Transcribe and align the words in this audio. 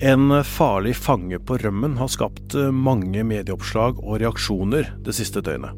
En 0.00 0.32
farlig 0.48 0.94
fange 0.96 1.36
på 1.44 1.58
rømmen 1.60 1.98
har 2.00 2.08
skapt 2.08 2.54
mange 2.72 3.20
medieoppslag 3.20 3.98
og 4.00 4.22
reaksjoner 4.22 4.88
det 5.04 5.12
siste 5.18 5.42
døgnet. 5.44 5.76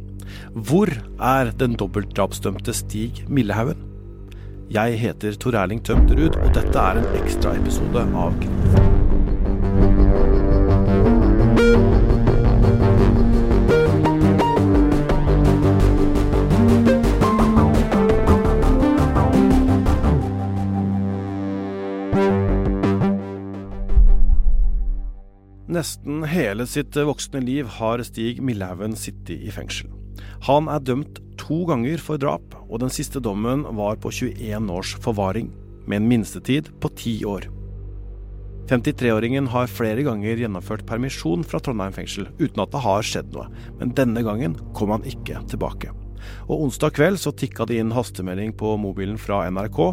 Hvor 0.54 0.92
er 1.18 1.50
den 1.58 1.75
dobbeltdrapsdømte 1.81 2.71
Stig 2.77 3.25
Millehaugen? 3.27 3.83
Jeg 4.71 5.03
heter 5.03 5.35
Tor 5.43 5.58
Erling 5.58 5.83
Tømterud, 5.83 6.39
og 6.39 6.55
dette 6.55 6.87
er 6.87 7.03
en 7.03 7.11
ekstraepisode 7.19 8.07
av 8.14 8.39
Krim. 8.39 8.82
Nesten 25.82 26.22
hele 26.30 26.62
sitt 26.68 26.95
voksne 26.95 27.41
liv 27.42 27.66
har 27.80 27.98
Stig 28.06 28.38
Millehaugen 28.45 28.92
sittet 28.95 29.40
i 29.42 29.50
fengsel. 29.50 29.88
Han 30.46 30.68
er 30.70 30.84
dømt 30.84 31.18
to 31.40 31.64
ganger 31.66 31.98
for 31.98 32.20
drap, 32.23 32.54
og 32.68 32.84
den 32.84 32.92
siste 32.92 33.18
dommen 33.18 33.64
var 33.80 33.98
på 33.98 34.12
21 34.14 34.70
års 34.70 34.92
forvaring, 35.02 35.48
med 35.88 35.98
en 35.98 36.06
minstetid 36.12 36.70
på 36.78 36.92
ti 37.00 37.16
år. 37.26 37.48
53-åringen 38.70 39.50
har 39.50 39.74
flere 39.74 40.06
ganger 40.06 40.45
gjennomført 40.45 40.87
permisjon 40.87 41.42
fra 41.42 41.59
Trondheim 41.59 41.96
fengsel, 41.98 42.30
uten 42.38 42.62
at 42.62 42.70
det 42.70 42.87
har 42.87 43.02
skjedd 43.09 43.34
noe, 43.34 43.51
men 43.80 43.96
denne 43.98 44.23
gangen 44.23 44.54
kom 44.78 44.95
han 44.95 45.09
ikke 45.09 45.42
tilbake. 45.51 45.90
Og 46.46 46.68
onsdag 46.68 46.95
kveld 46.95 47.18
så 47.18 47.34
tikka 47.34 47.66
det 47.66 47.82
inn 47.82 47.96
hastemelding 47.96 48.54
på 48.54 48.76
mobilen 48.78 49.18
fra 49.18 49.48
NRK. 49.51 49.87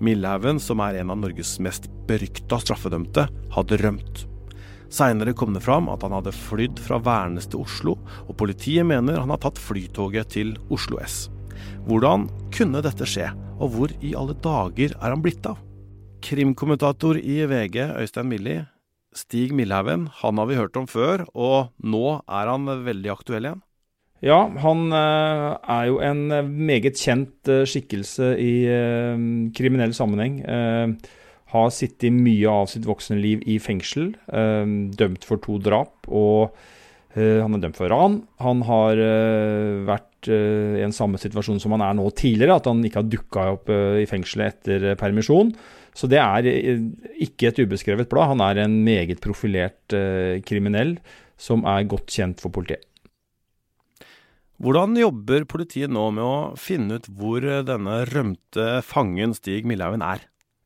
Millehaugen, 0.00 0.56
som 0.56 0.80
er 0.80 1.02
en 1.02 1.12
av 1.12 1.20
Norges 1.20 1.58
mest 1.60 1.92
berykta 2.08 2.64
straffedømte, 2.64 3.28
hadde 3.58 3.84
rømt. 3.84 4.30
Seinere 4.94 5.32
kom 5.34 5.54
det 5.56 5.64
fram 5.64 5.88
at 5.90 6.04
han 6.06 6.12
hadde 6.14 6.30
flydd 6.36 6.78
fra 6.78 7.00
Værnes 7.02 7.48
til 7.50 7.64
Oslo, 7.64 7.96
og 8.28 8.36
politiet 8.38 8.86
mener 8.86 9.18
han 9.18 9.32
har 9.32 9.40
tatt 9.42 9.58
flytoget 9.58 10.30
til 10.36 10.52
Oslo 10.70 11.00
S. 11.02 11.24
Hvordan 11.88 12.28
kunne 12.54 12.82
dette 12.84 13.08
skje, 13.08 13.32
og 13.58 13.72
hvor 13.74 13.94
i 13.98 14.12
alle 14.14 14.36
dager 14.44 14.94
er 14.94 15.10
han 15.10 15.24
blitt 15.24 15.46
av? 15.50 15.58
Krimkommentator 16.24 17.18
i 17.18 17.42
VG, 17.50 17.80
Øystein 18.04 18.30
Millie. 18.30 18.68
Stig 19.14 19.52
Millehaugen, 19.54 20.08
han 20.22 20.38
har 20.40 20.48
vi 20.50 20.58
hørt 20.58 20.78
om 20.78 20.86
før, 20.90 21.22
og 21.34 21.74
nå 21.82 22.06
er 22.22 22.50
han 22.50 22.70
veldig 22.86 23.12
aktuell 23.12 23.46
igjen? 23.46 23.60
Ja, 24.24 24.40
han 24.62 24.94
er 24.94 25.84
jo 25.90 25.98
en 26.02 26.22
meget 26.66 26.96
kjent 26.98 27.50
skikkelse 27.68 28.30
i 28.40 28.54
kriminell 29.54 29.94
sammenheng 29.94 30.40
har 31.54 31.72
sittet 31.74 32.14
mye 32.14 32.50
av 32.50 32.68
sitt 32.70 32.86
voksne 32.88 33.18
liv 33.20 33.42
i 33.50 33.60
fengsel, 33.62 34.14
eh, 34.34 34.64
dømt 34.98 35.26
for 35.26 35.40
to 35.42 35.60
drap. 35.62 36.08
Og 36.10 36.54
eh, 37.14 37.40
han 37.40 37.54
er 37.54 37.62
dømt 37.62 37.78
for 37.78 37.92
ran. 37.92 38.20
Han 38.42 38.64
har 38.66 39.00
eh, 39.00 39.84
vært 39.86 40.10
i 40.24 40.80
en 40.80 40.94
samme 40.96 41.18
situasjon 41.20 41.58
som 41.60 41.74
han 41.74 41.82
er 41.84 41.96
nå 41.98 42.06
tidligere, 42.16 42.54
at 42.56 42.68
han 42.70 42.78
ikke 42.80 43.02
har 43.02 43.10
dukka 43.12 43.42
opp 43.58 43.68
i 43.68 44.06
fengselet 44.08 44.54
etter 44.54 44.94
permisjon. 44.96 45.50
Så 45.92 46.08
det 46.08 46.16
er 46.16 46.48
ikke 47.20 47.50
et 47.50 47.60
ubeskrevet 47.60 48.08
blad. 48.08 48.30
Han 48.32 48.40
er 48.40 48.62
en 48.62 48.78
meget 48.86 49.20
profilert 49.20 49.92
kriminell 50.48 50.96
som 51.36 51.68
er 51.68 51.84
godt 51.92 52.08
kjent 52.08 52.40
for 52.40 52.56
politiet. 52.56 52.88
Hvordan 54.64 54.96
jobber 54.96 55.44
politiet 55.44 55.92
nå 55.92 56.08
med 56.16 56.24
å 56.24 56.36
finne 56.56 56.96
ut 56.96 57.12
hvor 57.20 57.44
denne 57.68 58.00
rømte 58.08 58.78
fangen 58.80 59.36
Stig 59.36 59.68
Millehaugen 59.68 60.08
er? 60.08 60.24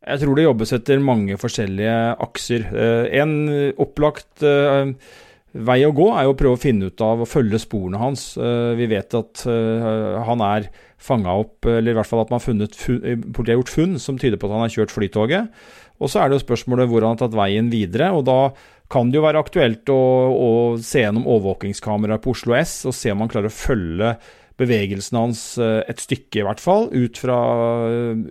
Jeg 0.08 0.22
tror 0.22 0.38
det 0.38 0.44
jobbes 0.46 0.74
etter 0.76 1.00
mange 1.04 1.36
forskjellige 1.40 1.96
akser. 2.24 2.68
En 3.12 3.32
opplagt 3.76 4.44
vei 5.68 5.78
å 5.84 5.92
gå 5.96 6.06
er 6.16 6.28
å 6.28 6.36
prøve 6.38 6.56
å 6.56 6.60
finne 6.60 6.88
ut 6.88 7.02
av 7.04 7.24
å 7.24 7.28
følge 7.28 7.60
sporene 7.60 8.00
hans. 8.00 8.30
Vi 8.78 8.88
vet 8.88 9.16
at 9.18 9.44
han 9.44 10.44
er 10.46 10.70
fanga 10.98 11.36
opp, 11.42 11.68
eller 11.68 11.92
i 11.92 11.98
hvert 11.98 12.08
fall 12.08 12.24
at 12.24 12.32
man 12.32 12.40
har 12.40 12.46
funnet 12.46 12.74
politiet 12.78 13.52
har 13.52 13.60
gjort 13.60 13.74
funn 13.74 14.00
som 14.02 14.18
tyder 14.20 14.40
på 14.40 14.48
at 14.48 14.56
han 14.56 14.64
har 14.64 14.74
kjørt 14.74 14.94
flytoget. 14.96 15.60
Og 15.98 16.10
så 16.10 16.22
er 16.22 16.30
det 16.30 16.38
jo 16.38 16.46
spørsmålet 16.46 16.90
hvor 16.90 17.04
han 17.04 17.16
har 17.16 17.22
tatt 17.26 17.38
veien 17.38 17.70
videre. 17.72 18.10
og 18.14 18.24
da 18.28 18.40
kan 18.88 19.10
det 19.10 19.18
jo 19.18 19.24
være 19.26 19.40
aktuelt 19.42 19.90
å, 19.92 20.00
å 20.32 20.50
se 20.80 21.02
gjennom 21.02 21.26
overvåkingskameraer 21.28 22.22
på 22.24 22.32
Oslo 22.32 22.56
S 22.56 22.80
og 22.88 22.96
se 22.96 23.12
om 23.12 23.20
man 23.20 23.28
klarer 23.28 23.52
å 23.52 23.54
følge 23.54 24.14
bevegelsen 24.58 25.18
hans 25.20 25.42
et 25.60 26.02
stykke, 26.02 26.40
i 26.40 26.46
hvert 26.46 26.62
fall, 26.62 26.88
ut 26.90 27.20
fra, 27.20 27.38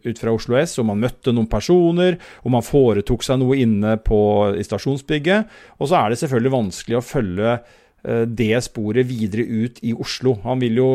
ut 0.03 0.19
fra, 0.19 0.33
Oslo 0.33 0.57
S. 0.59 0.77
Om 0.81 0.91
han 0.93 1.03
møtte 1.05 1.33
noen 1.35 1.49
personer, 1.51 2.17
om 2.43 2.57
han 2.57 2.65
foretok 2.65 3.23
seg 3.25 3.39
noe 3.41 3.59
inne 3.63 3.95
på, 4.03 4.19
i 4.59 4.65
stasjonsbygget. 4.67 5.53
Og 5.79 5.89
så 5.91 6.01
er 6.01 6.11
det 6.11 6.19
selvfølgelig 6.23 6.55
vanskelig 6.57 6.99
å 6.99 7.05
følge 7.05 7.55
det 8.27 8.59
sporet 8.63 9.07
videre 9.09 9.43
ut 9.47 9.79
i 9.83 9.95
Oslo. 9.95 10.38
Han 10.43 10.61
vil 10.61 10.77
jo 10.79 10.91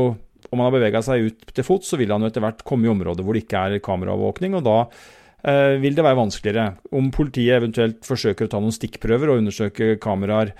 om 0.52 0.60
han 0.60 0.68
har 0.68 0.76
bevega 0.76 1.02
seg 1.04 1.28
ut 1.28 1.50
til 1.54 1.66
fots, 1.66 1.92
så 1.92 1.98
vil 2.00 2.12
han 2.12 2.24
jo 2.24 2.30
etter 2.30 2.44
hvert 2.44 2.62
komme 2.68 2.88
i 2.88 2.92
områder 2.92 3.24
hvor 3.24 3.36
det 3.36 3.46
ikke 3.46 3.66
er 3.66 3.84
kameraovervåkning, 3.84 4.58
og 4.58 4.66
da 4.66 4.78
eh, 4.82 5.20
vil 5.42 5.96
det 5.96 6.04
være 6.06 6.18
vanskeligere. 6.20 6.76
Om 6.94 7.08
politiet 7.10 7.56
eventuelt 7.56 8.04
forsøker 8.06 8.46
å 8.46 8.50
ta 8.52 8.60
noen 8.62 8.74
stikkprøver 8.74 9.32
og 9.32 9.40
undersøke 9.40 9.96
kameraer 10.02 10.52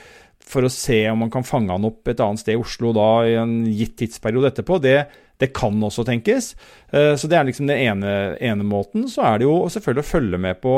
for 0.43 0.66
å 0.66 0.72
se 0.72 1.04
om 1.10 1.22
man 1.25 1.32
kan 1.32 1.47
fange 1.47 1.72
han 1.72 1.87
opp 1.87 2.09
et 2.10 2.20
annet 2.22 2.43
sted 2.43 2.56
i 2.56 2.60
Oslo 2.60 2.93
da 2.97 3.09
i 3.28 3.37
en 3.38 3.60
gitt 3.70 3.94
tidsperiode 4.00 4.53
etterpå, 4.53 4.78
det, 4.82 4.98
det 5.41 5.53
kan 5.56 5.78
også 5.82 6.04
tenkes. 6.09 6.53
Uh, 6.93 7.15
så 7.19 7.31
det 7.31 7.38
er 7.38 7.48
liksom 7.48 7.70
den 7.70 7.82
ene, 7.82 8.12
ene, 8.43 8.66
måten. 8.66 9.09
Så 9.10 9.25
er 9.26 9.41
det 9.41 9.48
jo 9.48 9.56
selvfølgelig 9.72 10.04
å 10.04 10.12
følge 10.12 10.43
med 10.43 10.60
på 10.62 10.76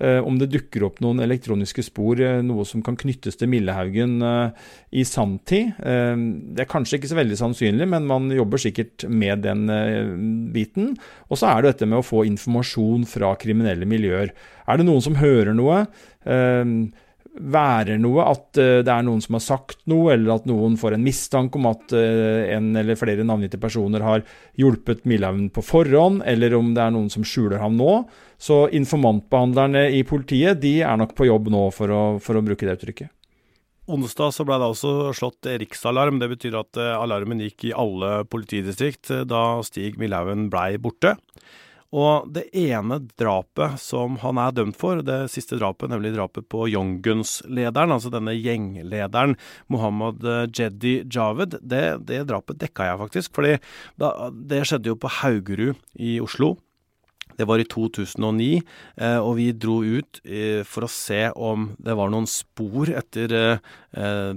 om 0.00 0.38
det 0.40 0.50
dukker 0.52 0.86
opp 0.86 1.00
noen 1.04 1.20
elektroniske 1.24 1.84
spor, 1.84 2.20
uh, 2.24 2.38
noe 2.46 2.64
som 2.68 2.80
kan 2.84 2.96
knyttes 3.00 3.36
til 3.40 3.50
Millehaugen 3.52 4.16
i 4.90 5.04
sanntid. 5.06 5.76
det 5.80 6.62
er 6.62 6.68
kanskje 6.70 6.98
ikke 6.98 7.10
så 7.10 7.18
veldig 7.18 7.36
sannsynlig, 7.38 7.86
men 7.88 8.08
man 8.08 8.30
jobber 8.34 8.60
sikkert 8.60 9.04
med 9.08 9.44
den 9.44 9.68
biten. 10.54 10.94
Og 11.28 11.40
så 11.40 11.50
er 11.50 11.62
det 11.62 11.74
dette 11.74 11.90
med 11.90 12.00
å 12.00 12.06
få 12.06 12.24
informasjon 12.28 13.06
fra 13.08 13.34
kriminelle 13.40 13.88
miljøer. 13.88 14.32
Er 14.66 14.80
det 14.80 14.88
noen 14.88 15.04
som 15.04 15.18
hører 15.20 15.54
noe? 15.56 15.84
Være 17.38 17.96
noe, 18.00 18.24
at 18.26 18.58
uh, 18.58 18.80
det 18.84 18.90
er 18.90 19.04
noen 19.06 19.20
som 19.22 19.36
har 19.36 19.44
sagt 19.44 19.84
noe, 19.90 20.14
eller 20.14 20.34
at 20.34 20.48
noen 20.50 20.76
får 20.80 20.96
en 20.96 21.04
mistanke 21.04 21.60
om 21.60 21.68
at 21.70 21.94
uh, 21.94 22.42
en 22.56 22.72
eller 22.76 22.98
flere 22.98 23.26
navngitte 23.26 23.60
personer 23.62 24.04
har 24.04 24.24
hjulpet 24.58 25.06
Milhaugen 25.08 25.48
på 25.54 25.64
forhånd, 25.64 26.24
eller 26.26 26.56
om 26.58 26.74
det 26.76 26.82
er 26.84 26.92
noen 26.96 27.08
som 27.12 27.26
skjuler 27.26 27.62
ham 27.62 27.78
nå. 27.78 28.02
Så 28.40 28.64
informantbehandlerne 28.74 29.86
i 29.94 30.02
politiet 30.08 30.60
de 30.62 30.80
er 30.82 31.00
nok 31.00 31.14
på 31.18 31.28
jobb 31.28 31.50
nå, 31.52 31.64
for 31.76 31.94
å, 31.94 32.02
for 32.22 32.40
å 32.40 32.44
bruke 32.44 32.66
det 32.66 32.78
uttrykket. 32.80 33.12
Onsdag 33.90 34.34
så 34.36 34.44
ble 34.46 34.60
det 34.62 34.68
også 34.70 34.92
slått 35.18 35.48
riksalarm. 35.60 36.20
Det 36.22 36.30
betyr 36.34 36.60
at 36.60 36.78
uh, 36.78 36.98
alarmen 37.00 37.42
gikk 37.46 37.70
i 37.70 37.74
alle 37.76 38.20
politidistrikt 38.30 39.12
da 39.30 39.44
Stig 39.66 39.98
Milhaugen 40.02 40.48
blei 40.52 40.74
borte. 40.82 41.16
Og 41.90 42.28
det 42.30 42.44
ene 42.54 43.00
drapet 43.18 43.80
som 43.82 44.14
han 44.22 44.38
er 44.38 44.54
dømt 44.54 44.78
for, 44.78 45.02
det 45.02 45.24
siste 45.32 45.58
drapet, 45.58 45.90
nemlig 45.90 46.12
drapet 46.14 46.46
på 46.50 46.68
Young 46.70 47.00
Guns-lederen, 47.02 47.90
altså 47.96 48.12
denne 48.14 48.36
gjenglederen 48.38 49.34
Mohammed 49.72 50.22
Jeddi 50.54 51.00
Javed, 51.10 51.58
det, 51.60 51.84
det 52.06 52.22
drapet 52.30 52.60
dekka 52.62 52.92
jeg 52.92 53.02
faktisk. 53.02 53.34
fordi 53.34 53.56
det 54.46 54.64
skjedde 54.68 54.92
jo 54.92 55.00
på 55.02 55.10
Haugerud 55.20 55.78
i 55.98 56.18
Oslo. 56.22 56.54
Det 57.40 57.48
var 57.48 57.62
i 57.62 57.66
2009, 57.70 58.48
og 59.24 59.30
vi 59.38 59.46
dro 59.56 59.78
ut 59.80 60.20
for 60.68 60.84
å 60.84 60.90
se 60.92 61.22
om 61.32 61.70
det 61.80 61.94
var 61.96 62.12
noen 62.12 62.28
spor 62.28 62.90
etter 62.92 63.32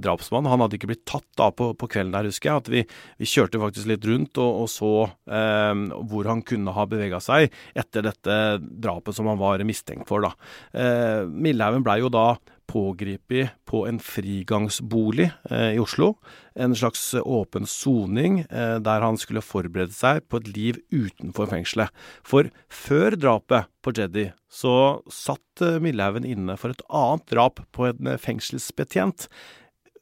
drapsmannen. 0.03 0.49
Han 0.51 0.63
hadde 0.63 0.79
ikke 0.79 0.89
blitt 0.93 1.05
tatt 1.09 1.27
da 1.39 1.49
på, 1.53 1.71
på 1.77 1.89
kvelden 1.91 2.13
der, 2.15 2.29
husker 2.29 2.49
jeg. 2.49 2.63
At 2.63 2.71
vi, 2.71 2.83
vi 3.19 3.29
kjørte 3.29 3.61
faktisk 3.61 3.89
litt 3.89 4.07
rundt 4.07 4.39
og, 4.41 4.63
og 4.63 4.71
så 4.71 4.91
eh, 5.27 5.83
hvor 6.09 6.29
han 6.29 6.43
kunne 6.47 6.73
ha 6.75 6.87
bevega 6.89 7.19
seg 7.23 7.53
etter 7.77 8.07
dette 8.07 8.39
drapet 8.61 9.17
som 9.17 9.29
han 9.31 9.41
var 9.41 9.63
mistenkt 9.67 10.09
for. 10.09 10.25
da. 10.25 10.33
Eh, 10.73 11.23
Millehaugen 11.29 11.85
blei 11.85 11.99
jo 12.03 12.11
da 12.13 12.33
pågrepet 12.69 13.49
på 13.65 13.83
en 13.87 13.99
frigangsbolig 13.99 15.29
eh, 15.49 15.73
i 15.75 15.79
Oslo. 15.81 16.13
En 16.55 16.75
slags 16.75 17.13
åpen 17.13 17.65
soning 17.69 18.39
eh, 18.49 18.77
der 18.83 19.05
han 19.05 19.17
skulle 19.21 19.43
forberede 19.45 19.93
seg 19.95 20.23
på 20.29 20.41
et 20.41 20.49
liv 20.55 20.79
utenfor 20.93 21.49
fengselet. 21.51 21.93
For 22.25 22.49
før 22.69 23.17
drapet 23.19 23.69
på 23.83 23.93
Jeddy 23.97 24.29
så 24.51 24.75
satt 25.11 25.65
eh, 25.65 25.79
Millehaugen 25.83 26.27
inne 26.27 26.57
for 26.59 26.73
et 26.73 26.85
annet 26.89 27.27
drap 27.33 27.63
på 27.75 27.89
en 27.91 28.13
fengselsbetjent. 28.21 29.27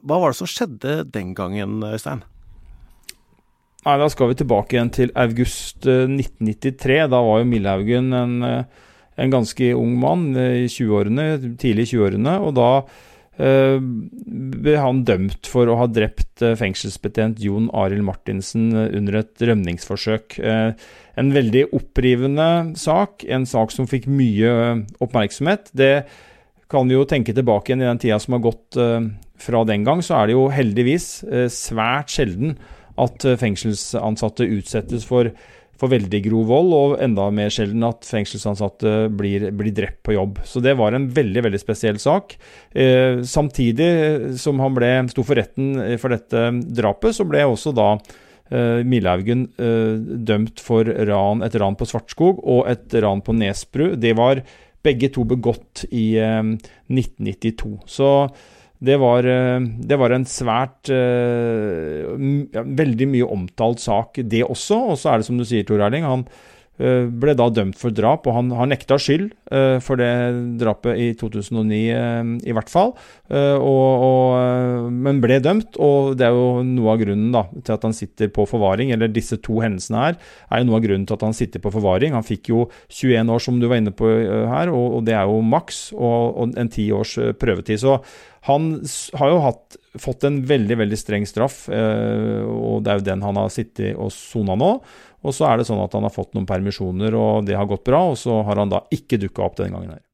Hva 0.02 0.22
var 0.22 0.34
det 0.34 0.42
som 0.42 0.50
skjedde 0.50 1.02
den 1.14 1.36
gangen, 1.38 1.81
Øystein? 1.86 2.24
Nei, 3.86 3.98
Da 3.98 4.07
skal 4.14 4.30
vi 4.30 4.38
tilbake 4.42 4.78
igjen 4.78 4.94
til 4.94 5.12
august 5.18 5.86
1993. 5.88 7.04
Da 7.10 7.22
var 7.25 7.42
jo 7.42 7.50
Millehaugen 7.50 8.14
en 8.14 8.36
en 9.19 9.31
ganske 9.31 9.74
ung 9.75 9.96
mann 10.00 10.31
i 10.38 10.68
20-årene, 10.72 11.56
tidlig 11.60 11.90
i 11.90 11.96
20-årene. 11.96 12.38
Og 12.46 12.56
da 12.58 12.69
eh, 13.42 13.78
ble 13.81 14.78
han 14.80 15.04
dømt 15.08 15.50
for 15.52 15.69
å 15.69 15.78
ha 15.81 15.88
drept 15.92 16.44
eh, 16.46 16.56
fengselsbetjent 16.60 17.42
Jon 17.44 17.69
Arild 17.78 18.06
Martinsen 18.08 18.72
under 18.72 19.22
et 19.22 19.46
rømningsforsøk. 19.52 20.40
Eh, 20.40 20.90
en 21.22 21.31
veldig 21.36 21.68
opprivende 21.75 22.50
sak, 22.80 23.25
en 23.28 23.48
sak 23.50 23.75
som 23.75 23.90
fikk 23.90 24.08
mye 24.10 24.52
oppmerksomhet. 25.04 25.74
Det 25.75 25.96
kan 26.72 26.88
vi 26.88 26.96
jo 26.96 27.07
tenke 27.07 27.36
tilbake 27.36 27.72
igjen 27.72 27.84
i 27.84 27.90
den 27.90 28.00
tida 28.00 28.19
som 28.24 28.38
har 28.38 28.46
gått 28.46 28.78
fra 29.44 29.64
den 29.68 29.84
gang, 29.84 30.00
så 30.00 30.22
er 30.22 30.30
det 30.30 30.38
jo 30.38 30.46
heldigvis 30.54 31.07
svært 31.52 32.14
sjelden 32.14 32.54
at 33.02 33.25
fengselsansatte 33.42 34.48
utsettes 34.56 35.04
for 35.10 35.34
for 35.81 35.89
veldig 35.92 36.22
grov 36.28 36.50
vold, 36.51 36.74
og 36.78 36.95
enda 37.01 37.25
mer 37.33 37.50
sjelden 37.54 37.83
at 37.88 38.06
fengselsansatte 38.06 39.10
blir, 39.18 39.48
blir, 39.57 39.74
drept 39.75 40.01
på 40.06 40.13
jobb. 40.13 40.42
Så 40.45 40.62
det 40.62 40.75
var 40.78 40.94
en 40.94 41.10
veldig 41.12 41.45
veldig 41.48 41.62
spesiell 41.62 41.98
sak. 42.01 42.36
Eh, 42.72 43.24
samtidig 43.25 44.38
som 44.42 44.62
han 44.62 44.78
ble, 44.78 44.92
sto 45.12 45.25
for 45.25 45.42
retten 45.42 45.74
for 46.01 46.13
dette 46.13 46.45
drapet, 46.69 47.18
så 47.18 47.25
ble 47.25 47.48
også 47.50 47.74
da 47.74 47.95
eh, 47.98 48.81
Milhaugen 48.86 49.48
eh, 49.57 49.98
dømt 50.30 50.62
for 50.62 50.86
ran, 50.86 51.42
et 51.45 51.57
ran 51.57 51.78
på 51.80 51.89
Svartskog 51.89 52.44
og 52.45 52.68
et 52.69 53.00
ran 53.01 53.25
på 53.25 53.36
Nesbru. 53.42 53.95
Det 53.98 54.13
var 54.19 54.45
begge 54.86 55.12
to 55.13 55.25
begått 55.30 55.86
i 55.89 56.13
1992. 56.22 57.74
Eh, 57.74 57.86
så 57.89 58.12
det 58.81 58.98
var, 58.98 59.25
eh, 59.30 59.60
det 59.62 59.98
var, 60.01 60.13
en 60.16 60.25
svært 60.25 60.89
uh, 60.89 62.18
Veldig 62.81 63.07
mye 63.12 63.28
omtalt 63.30 63.83
sak, 63.83 64.18
det 64.25 64.42
også. 64.42 64.80
Og 64.94 64.98
så 64.98 65.12
er 65.12 65.22
det 65.22 65.28
som 65.28 65.38
du 65.38 65.45
sier, 65.45 65.68
Tor 65.68 65.83
Erling. 65.86 66.07
Han 66.07 66.25
ble 66.81 67.36
da 67.38 67.48
dømt 67.54 67.78
for 67.80 67.94
drap, 67.94 68.28
og 68.28 68.36
han 68.38 68.51
har 68.57 68.69
nekta 68.72 68.98
skyld 69.01 69.30
uh, 69.54 69.78
for 69.83 70.00
det 70.01 70.10
drapet 70.62 70.98
i 70.98 71.10
2009, 71.19 71.81
i 72.48 72.56
hvert 72.56 72.72
fall. 72.72 72.95
Og, 73.31 74.04
og, 74.04 74.88
men 74.92 75.22
ble 75.24 75.38
dømt, 75.44 75.78
og 75.80 76.18
det 76.19 76.25
er 76.28 76.36
jo 76.36 76.63
noe 76.68 76.92
av 76.94 77.00
grunnen 77.00 77.30
da, 77.31 77.45
til 77.63 77.75
at 77.78 77.86
han 77.88 77.95
sitter 77.95 78.31
på 78.33 78.44
forvaring. 78.50 78.92
Eller 78.92 79.12
disse 79.12 79.38
to 79.44 79.62
hendelsene 79.63 80.01
her 80.01 80.18
er 80.50 80.62
jo 80.62 80.68
noe 80.68 80.81
av 80.81 80.83
grunnen 80.83 81.06
til 81.07 81.16
at 81.16 81.24
han 81.30 81.38
sitter 81.38 81.63
på 81.63 81.72
forvaring. 81.72 82.18
Han 82.18 82.28
fikk 82.28 82.51
jo 82.51 82.66
21 82.92 83.31
år, 83.31 83.44
som 83.45 83.62
du 83.62 83.69
var 83.72 83.80
inne 83.80 83.95
på 83.95 84.10
her, 84.51 84.74
og, 84.74 84.98
og 84.98 85.07
det 85.07 85.16
er 85.16 85.31
jo 85.31 85.39
maks, 85.54 85.80
og, 85.95 86.44
en 86.60 86.74
ti 86.74 86.89
års 86.95 87.16
prøvetid. 87.39 87.80
Så 87.86 88.01
han 88.48 88.72
har 89.19 89.30
jo 89.30 89.42
hatt, 89.44 89.78
fått 90.01 90.25
en 90.25 90.39
veldig 90.50 90.80
veldig 90.80 90.98
streng 90.98 91.28
straff, 91.30 91.68
eh, 91.69 92.42
og 92.42 92.81
det 92.81 92.92
er 92.94 93.01
jo 93.01 93.07
den 93.12 93.25
han 93.25 93.38
har 93.38 93.51
sittet 93.54 93.94
og 93.94 94.10
sona 94.16 94.56
nå. 94.57 94.72
Og 95.21 95.35
så 95.38 95.50
er 95.50 95.59
det 95.59 95.68
sånn 95.69 95.81
at 95.83 95.94
han 95.97 96.07
har 96.07 96.13
fått 96.13 96.33
noen 96.35 96.50
permisjoner, 96.50 97.15
og 97.18 97.45
det 97.47 97.57
har 97.57 97.69
gått 97.69 97.85
bra. 97.88 98.07
Og 98.13 98.18
så 98.19 98.41
har 98.47 98.62
han 98.62 98.71
da 98.73 98.83
ikke 98.94 99.21
dukka 99.21 99.45
opp 99.45 99.59
denne 99.59 99.77
gangen 99.77 99.97
her. 99.97 100.06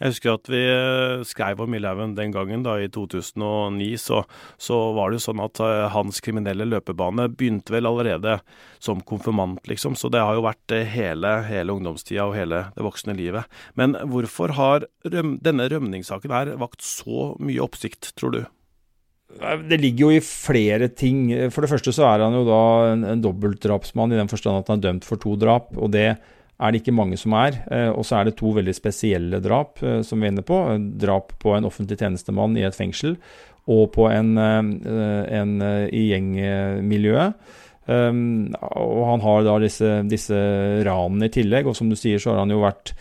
Jeg 0.00 0.14
husker 0.14 0.30
at 0.32 0.48
vi 0.48 0.60
eh, 0.64 1.22
skrev 1.28 1.58
om 1.60 1.68
Millhaugen 1.74 2.14
den 2.16 2.32
gangen, 2.32 2.62
da 2.64 2.78
i 2.80 2.88
2009. 2.88 3.88
Så, 4.00 4.22
så, 4.56 4.78
var 4.96 5.10
det 5.10 5.18
jo 5.18 5.26
sånn 5.26 5.42
at 5.44 5.60
eh, 5.60 5.88
hans 5.92 6.22
kriminelle 6.24 6.64
løpebane 6.70 7.26
begynte 7.34 7.74
vel 7.74 7.88
allerede 7.90 8.38
som 8.80 9.02
konfirmant, 9.04 9.60
liksom. 9.68 9.98
Så 10.00 10.08
det 10.08 10.22
har 10.24 10.38
jo 10.38 10.46
vært 10.46 10.72
eh, 10.72 10.88
hele, 10.88 11.34
hele 11.44 11.76
ungdomstida 11.76 12.30
og 12.30 12.38
hele 12.38 12.62
det 12.78 12.86
voksne 12.86 13.16
livet. 13.18 13.60
Men 13.76 13.98
hvorfor 14.08 14.56
har 14.56 14.88
røm, 15.04 15.36
denne 15.44 15.68
rømningssaken 15.68 16.32
her 16.32 16.54
vakt 16.64 16.80
så 16.86 17.34
mye 17.36 17.60
oppsikt, 17.68 18.14
tror 18.16 18.38
du? 18.38 18.40
Det 19.38 19.78
ligger 19.80 20.06
jo 20.06 20.10
i 20.18 20.24
flere 20.24 20.90
ting. 20.92 21.28
For 21.54 21.64
det 21.64 21.70
første 21.70 21.94
så 21.96 22.04
er 22.08 22.26
han 22.26 22.34
jo 22.36 22.42
da 22.48 22.64
en, 22.90 23.06
en 23.14 23.22
dobbeltdrapsmann 23.24 24.12
i 24.12 24.18
den 24.18 24.28
forstand 24.28 24.60
at 24.60 24.72
han 24.72 24.82
er 24.82 24.88
dømt 24.88 25.06
for 25.08 25.22
to 25.22 25.36
drap. 25.40 25.72
og 25.78 25.92
det 25.94 26.10
er 26.60 26.72
det 26.72 26.82
ikke 26.82 26.96
mange 26.96 27.18
som 27.20 27.34
er. 27.38 27.62
Eh, 27.72 27.88
og 27.88 28.04
så 28.06 28.18
er 28.18 28.28
det 28.28 28.36
to 28.40 28.52
veldig 28.56 28.74
spesielle 28.76 29.40
drap 29.44 29.80
eh, 29.82 30.00
som 30.06 30.20
vi 30.20 30.28
er 30.28 30.34
inne 30.34 30.44
på. 30.46 30.58
Drap 31.00 31.32
på 31.40 31.54
en 31.56 31.68
offentlig 31.68 31.98
tjenestemann 32.00 32.58
i 32.58 32.66
et 32.68 32.76
fengsel, 32.76 33.16
og 33.70 33.86
på 33.96 34.10
en, 34.12 34.34
eh, 34.40 35.24
en 35.40 35.56
i 35.88 36.04
gjengmiljøet. 36.10 37.56
Og 37.90 39.00
han 39.08 39.22
har 39.24 39.40
da 39.42 39.54
disse, 39.58 39.88
disse 40.06 40.36
ranene 40.86 41.26
i 41.26 41.32
tillegg, 41.34 41.66
og 41.66 41.74
som 41.74 41.88
du 41.90 41.96
sier, 41.98 42.20
så 42.22 42.34
har 42.34 42.44
han 42.44 42.52
jo 42.52 42.60
vært 42.62 42.92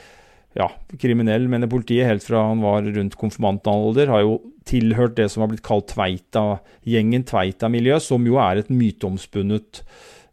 ja, 0.60 0.68
kriminell, 1.00 1.48
mener 1.52 1.72
politiet, 1.72 2.08
helt 2.10 2.26
fra 2.26 2.44
han 2.50 2.62
var 2.66 2.84
rundt 2.84 3.18
konfirmantalder. 3.20 4.12
Har 4.12 4.26
jo 4.26 4.38
tilhørt 4.68 5.16
det 5.18 5.30
som 5.32 5.46
har 5.46 5.52
blitt 5.54 5.66
kalt 5.66 5.90
Tveita-gjengen, 5.94 7.26
Tveita-miljø, 7.30 7.98
som 8.04 8.28
jo 8.28 8.38
er 8.44 8.62
et 8.62 8.72
myteomspunnet 8.74 9.84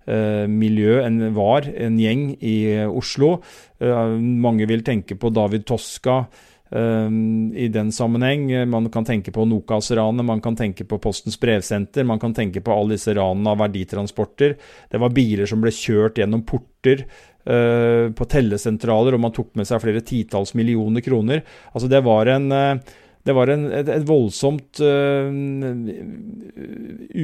Eh, 0.06 0.46
miljø, 0.46 1.00
en, 1.02 1.18
var 1.34 1.66
en 1.66 1.96
gjeng 1.98 2.28
i 2.38 2.56
eh, 2.76 2.86
Oslo. 2.86 3.40
Eh, 3.82 4.12
mange 4.38 4.68
vil 4.70 4.84
tenke 4.86 5.18
på 5.18 5.32
David 5.34 5.66
Toska. 5.66 6.24
I 6.66 7.68
den 7.70 7.92
sammenheng. 7.94 8.48
Man 8.66 8.88
kan 8.90 9.04
tenke 9.06 9.30
på 9.30 9.44
Nokas-ranet, 9.46 10.26
man 10.26 10.40
kan 10.42 10.56
tenke 10.58 10.82
på 10.84 10.98
Postens 10.98 11.38
brevsenter, 11.38 12.02
man 12.02 12.18
kan 12.18 12.34
tenke 12.34 12.58
på 12.60 12.74
alle 12.74 12.96
disse 12.96 13.14
ranene 13.14 13.52
av 13.52 13.60
verditransporter. 13.60 14.56
Det 14.90 14.98
var 14.98 15.14
biler 15.14 15.46
som 15.46 15.62
ble 15.62 15.70
kjørt 15.70 16.18
gjennom 16.18 16.42
porter 16.42 17.04
på 17.46 18.26
tellesentraler, 18.26 19.14
og 19.14 19.22
man 19.22 19.34
tok 19.34 19.52
med 19.58 19.68
seg 19.68 19.78
flere 19.78 20.02
titalls 20.02 20.50
millioner 20.58 21.04
kroner. 21.04 21.44
Altså 21.72 21.90
Det 21.90 22.00
var 22.02 22.32
en 22.32 22.80
det 23.26 23.34
var 23.34 23.50
en, 23.50 23.64
et, 23.74 23.88
et, 23.90 24.04
voldsomt 24.06 24.78
uh, 24.86 25.26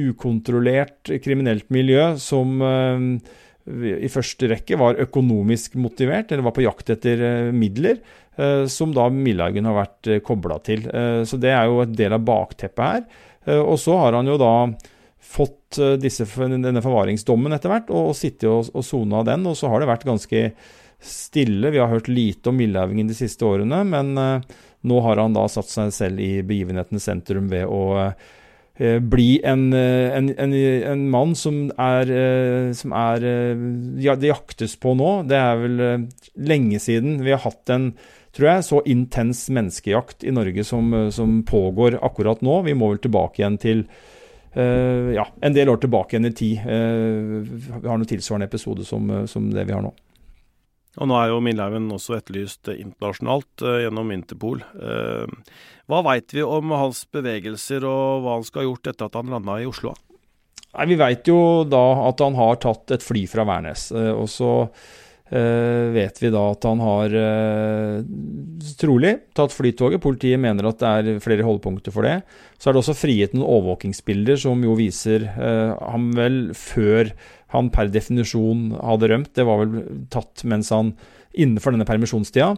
ukontrollert 0.03 1.13
kriminelt 1.23 1.69
miljø 1.71 2.09
som 2.19 2.59
i 3.63 4.09
første 4.11 4.49
rekke 4.51 4.75
var 4.75 4.99
økonomisk 4.99 5.77
motivert, 5.79 6.33
eller 6.33 6.43
var 6.43 6.55
på 6.57 6.65
jakt 6.65 6.89
etter 6.91 7.21
midler, 7.55 8.01
som 8.67 8.91
da 8.91 9.05
Millhaugen 9.07 9.69
har 9.69 9.77
vært 9.77 10.09
kobla 10.27 10.57
til. 10.65 10.83
så 11.23 11.39
det 11.39 11.53
er 11.55 11.69
jo 11.71 11.79
et 11.85 11.93
del 11.95 12.17
av 12.17 12.25
bakteppet 12.27 12.83
her. 12.83 13.05
og 13.61 13.77
så 13.79 13.95
har 14.01 14.17
han 14.19 14.27
jo 14.27 14.35
da 14.41 14.51
fått 15.23 15.79
disse, 16.01 16.27
denne 16.37 16.83
forvaringsdommen 16.83 17.55
etter 17.55 17.71
hvert, 17.71 17.87
og, 17.89 18.11
og 18.11 18.17
sittet 18.17 18.49
og 18.49 18.83
sona 18.85 19.23
den, 19.25 19.47
og 19.49 19.55
så 19.57 19.71
har 19.71 19.81
det 19.81 19.89
vært 19.89 20.05
ganske 20.05 20.43
stille. 21.03 21.71
Vi 21.73 21.81
har 21.81 21.89
hørt 21.89 22.11
lite 22.11 22.51
om 22.51 22.59
Milhaugen 22.59 23.09
de 23.09 23.17
siste 23.17 23.47
årene, 23.47 23.81
men 23.87 24.13
nå 24.83 24.99
har 25.03 25.21
han 25.21 25.35
da 25.35 25.47
satt 25.51 25.71
seg 25.71 25.91
selv 25.95 26.23
i 26.23 26.31
begivenhetenes 26.45 27.05
sentrum 27.07 27.47
ved 27.51 27.69
å 27.71 27.83
eh, 28.03 28.99
bli 28.99 29.37
en, 29.47 29.69
eh, 29.77 30.09
en, 30.17 30.31
en, 30.35 30.55
en, 30.91 31.05
mann 31.13 31.35
som 31.39 31.69
er, 31.79 32.11
eh, 32.11 32.71
som 32.75 32.95
er 32.97 33.27
ja, 34.03 34.17
Det 34.19 34.33
jaktes 34.33 34.75
på 34.81 34.95
nå. 34.99 35.13
Det 35.29 35.39
er 35.39 35.61
vel 35.61 36.09
lenge 36.35 36.81
siden 36.83 37.21
vi 37.23 37.31
har 37.35 37.43
hatt 37.45 37.73
en 37.73 37.93
tror 38.33 38.49
jeg, 38.49 38.65
så 38.65 38.79
intens 38.89 39.45
menneskejakt 39.53 40.25
i 40.25 40.31
Norge 40.33 40.63
som, 40.65 40.89
som 41.13 41.43
pågår 41.45 41.99
akkurat 42.01 42.41
nå. 42.41 42.63
Vi 42.65 42.73
må 42.73 42.89
vel 42.89 43.03
tilbake 43.03 43.43
igjen 43.43 43.59
til 43.61 43.83
ja, 44.53 45.23
en 45.41 45.55
del 45.55 45.71
år 45.71 45.79
tilbake 45.81 46.13
igjen 46.13 46.29
i 46.29 46.33
tid. 46.37 46.65
Uh, 46.67 47.41
vi 47.41 47.87
har 47.87 47.97
noen 47.97 48.09
tilsvarende 48.09 48.49
episode 48.51 48.85
som, 48.85 49.09
som 49.29 49.47
det 49.53 49.65
vi 49.65 49.73
har 49.73 49.81
nå. 49.85 49.93
Og 51.01 51.09
nå 51.09 51.15
er 51.17 51.31
jo 51.31 51.41
Millhaugen 51.41 51.89
også 51.93 52.19
etterlyst 52.19 52.69
internasjonalt 52.69 53.65
uh, 53.65 53.79
gjennom 53.81 54.11
Interpol. 54.13 54.61
Uh, 54.77 55.25
hva 55.89 56.03
veit 56.05 56.35
vi 56.35 56.43
om 56.45 56.73
hans 56.77 57.03
bevegelser 57.13 57.85
og 57.87 58.23
hva 58.23 58.37
han 58.37 58.45
skal 58.45 58.61
ha 58.63 58.67
gjort 58.69 58.91
etter 58.91 59.09
at 59.09 59.17
han 59.17 59.33
landa 59.33 59.57
i 59.61 59.69
Oslo? 59.69 59.95
Nei, 60.73 60.85
Vi 60.91 60.99
veit 61.01 61.29
jo 61.29 61.39
da 61.69 61.83
at 62.09 62.21
han 62.21 62.37
har 62.37 62.61
tatt 62.61 62.93
et 62.93 63.05
fly 63.05 63.25
fra 63.29 63.45
Værnes. 63.49 63.89
Uh, 63.95 64.13
og 64.13 64.29
så 64.29 64.51
vet 65.33 66.19
vi 66.21 66.29
da 66.33 66.41
at 66.51 66.65
han 66.67 66.81
har 66.83 67.13
trolig 68.77 69.13
tatt 69.33 69.55
flytoget. 69.55 70.01
Politiet 70.03 70.41
mener 70.41 70.67
at 70.69 70.81
det 70.81 70.91
er 70.91 71.23
flere 71.23 71.45
holdepunkter 71.47 71.95
for 71.95 72.05
det. 72.05 72.19
Så 72.61 72.69
er 72.69 72.75
det 72.75 72.83
også 72.83 72.97
frigitt 72.97 73.33
noen 73.33 73.47
overvåkingsbilder 73.47 74.37
som 74.43 74.61
jo 74.65 74.75
viser 74.77 75.25
ham 75.33 76.11
vel 76.17 76.37
før 76.57 77.13
han 77.53 77.69
per 77.73 77.89
definisjon 77.93 78.71
hadde 78.77 79.09
rømt. 79.11 79.33
Det 79.33 79.47
var 79.47 79.63
vel 79.63 80.07
tatt 80.13 80.45
mens 80.49 80.71
han 80.73 80.93
innenfor 81.33 81.73
denne 81.73 81.87
permisjonstida. 81.89 82.53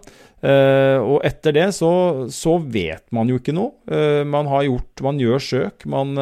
Og 1.05 1.17
etter 1.25 1.55
det 1.55 1.69
så, 1.77 1.91
så, 2.33 2.57
vet 2.59 3.05
man 3.15 3.31
jo 3.31 3.39
ikke 3.39 3.55
noe. 3.55 3.71
Man 4.27 4.51
har 4.51 4.67
gjort 4.67 5.05
Man 5.05 5.21
gjør 5.21 5.43
søk. 5.43 5.87
Man 5.89 6.15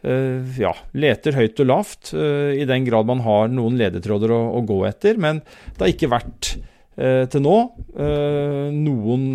ja, 0.00 0.70
leter 0.96 1.36
høyt 1.36 1.60
og 1.60 1.66
lavt, 1.68 2.12
i 2.14 2.64
den 2.68 2.86
grad 2.86 3.08
man 3.08 3.20
har 3.24 3.50
noen 3.52 3.76
ledetråder 3.76 4.32
å, 4.32 4.38
å 4.56 4.62
gå 4.64 4.78
etter. 4.88 5.20
Men 5.20 5.42
det 5.44 5.82
har 5.82 5.92
ikke 5.92 6.12
vært 6.12 6.54
til 6.96 7.44
nå 7.44 7.56
noen 8.74 9.26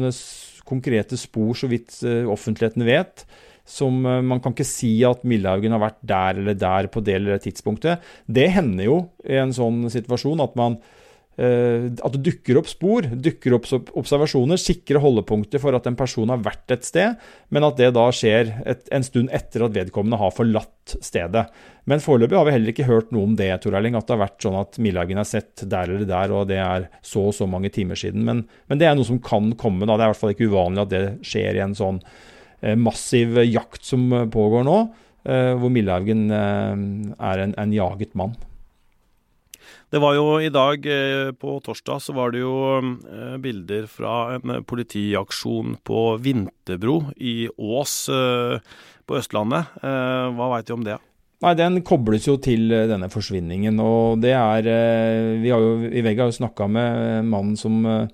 konkrete 0.66 1.18
spor, 1.22 1.54
så 1.58 1.70
vidt 1.70 2.00
offentligheten 2.04 2.86
vet, 2.86 3.26
som 3.66 4.06
eh, 4.06 4.22
Man 4.22 4.42
kan 4.42 4.54
ikke 4.56 4.68
si 4.68 4.94
at 5.08 5.26
Millehaugen 5.28 5.74
har 5.76 5.84
vært 5.84 6.04
der 6.06 6.42
eller 6.42 6.60
der 6.60 6.92
på 6.94 7.04
det 7.04 7.18
eller 7.18 7.36
det 7.36 7.48
tidspunktet. 7.50 8.04
Det 8.26 8.48
hender 8.54 8.88
jo 8.88 9.00
i 9.26 9.40
en 9.42 9.54
sånn 9.56 9.90
situasjon 9.92 10.44
at 10.46 10.56
man 10.60 10.78
eh, 10.78 11.04
at 11.36 12.14
det 12.14 12.22
dukker 12.24 12.56
opp 12.62 12.70
spor, 12.72 13.04
dukker 13.04 13.58
opp 13.58 13.66
observasjoner, 14.00 14.56
sikre 14.62 15.02
holdepunkter 15.04 15.60
for 15.60 15.76
at 15.76 15.90
en 15.90 15.98
person 16.00 16.32
har 16.32 16.40
vært 16.46 16.72
et 16.72 16.88
sted, 16.88 17.18
men 17.52 17.66
at 17.68 17.76
det 17.76 17.90
da 17.98 18.06
skjer 18.16 18.54
et, 18.64 18.86
en 18.96 19.04
stund 19.04 19.34
etter 19.36 19.66
at 19.66 19.74
vedkommende 19.76 20.20
har 20.22 20.32
forlatt 20.32 20.96
stedet. 21.04 21.44
Men 21.92 22.00
foreløpig 22.04 22.40
har 22.40 22.48
vi 22.48 22.54
heller 22.56 22.72
ikke 22.72 22.88
hørt 22.88 23.12
noe 23.12 23.28
om 23.28 23.34
det, 23.36 23.50
Tor 23.66 23.76
Erling, 23.76 23.98
at 24.00 24.08
det 24.08 24.16
har 24.16 24.24
vært 24.24 24.48
sånn 24.48 24.56
at 24.62 24.80
Milhaugen 24.80 25.20
er 25.20 25.28
sett 25.28 25.66
der 25.68 25.92
eller 25.92 26.08
der, 26.08 26.36
og 26.38 26.48
det 26.54 26.62
er 26.64 26.88
så 27.04 27.28
og 27.34 27.36
så 27.36 27.50
mange 27.52 27.74
timer 27.74 28.00
siden. 28.00 28.24
Men, 28.24 28.46
men 28.72 28.80
det 28.80 28.88
er 28.88 28.96
noe 28.96 29.08
som 29.12 29.20
kan 29.20 29.52
komme. 29.60 29.84
da, 29.84 30.00
Det 30.00 30.06
er 30.06 30.08
i 30.08 30.14
hvert 30.16 30.24
fall 30.24 30.34
ikke 30.38 30.50
uvanlig 30.54 30.86
at 30.86 30.96
det 30.96 31.04
skjer 31.28 31.60
i 31.60 31.66
en 31.68 31.76
sånn 31.76 32.00
Eh, 32.66 32.76
massiv 32.76 33.38
jakt 33.44 33.84
som 33.86 34.08
eh, 34.14 34.28
pågår 34.32 34.66
nå, 34.66 34.78
eh, 35.28 35.54
hvor 35.60 35.72
Milhaugen 35.74 36.30
er 36.32 37.44
en, 37.44 37.56
en 37.60 37.74
jaget 37.74 38.16
mann. 38.18 38.36
Det 39.96 40.02
var 40.04 40.12
jo 40.18 40.42
i 40.44 40.50
dag, 40.52 40.84
eh, 40.92 41.30
på 41.32 41.54
torsdag, 41.64 42.02
så 42.04 42.12
var 42.12 42.34
det 42.34 42.42
jo 42.42 42.56
eh, 42.84 43.38
bilder 43.40 43.86
fra 43.88 44.36
en 44.36 44.58
politiaksjon 44.68 45.78
på 45.88 46.02
Vinterbro 46.20 46.98
i 47.16 47.48
Ås 47.56 47.94
på 49.06 49.16
Østlandet. 49.16 49.72
Hva 49.80 50.50
veit 50.52 50.68
du 50.68 50.74
om 50.76 50.84
det? 50.84 50.98
Nei, 51.46 51.54
Den 51.56 51.80
kobles 51.88 52.28
jo 52.28 52.36
til 52.36 52.68
denne 52.90 53.08
forsvinningen. 53.08 53.80
og 53.80 54.20
det 54.20 54.34
er, 54.36 54.68
Vi 55.40 55.54
har 55.54 55.64
jo 55.64 55.88
i 55.88 56.04
VG 56.04 56.20
har 56.20 56.32
jo 56.34 56.40
snakka 56.42 56.68
med 56.68 57.32
mannen 57.32 57.56
som 57.56 58.10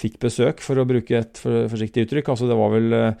fikk 0.00 0.20
besøk, 0.24 0.64
for 0.64 0.80
å 0.80 0.88
bruke 0.88 1.20
et 1.20 1.36
forsiktig 1.44 2.06
uttrykk. 2.06 2.32
altså 2.32 2.48
Det 2.48 2.56
var 2.56 2.72
vel 2.78 3.16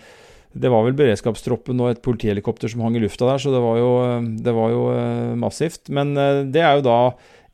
det 0.54 0.70
var 0.70 0.84
vel 0.86 0.94
beredskapstroppen 0.94 1.80
og 1.82 1.90
et 1.90 2.02
politihelikopter 2.04 2.70
som 2.70 2.84
hang 2.84 2.94
i 2.94 3.02
lufta 3.02 3.26
der, 3.26 3.42
så 3.42 3.50
det 3.50 3.62
var 3.62 3.78
jo, 3.80 3.92
det 4.46 4.54
var 4.54 4.70
jo 4.70 4.82
eh, 4.94 5.32
massivt. 5.40 5.90
Men 5.90 6.14
eh, 6.14 6.44
det 6.54 6.62
er 6.62 6.78
jo 6.78 6.84
da 6.86 6.98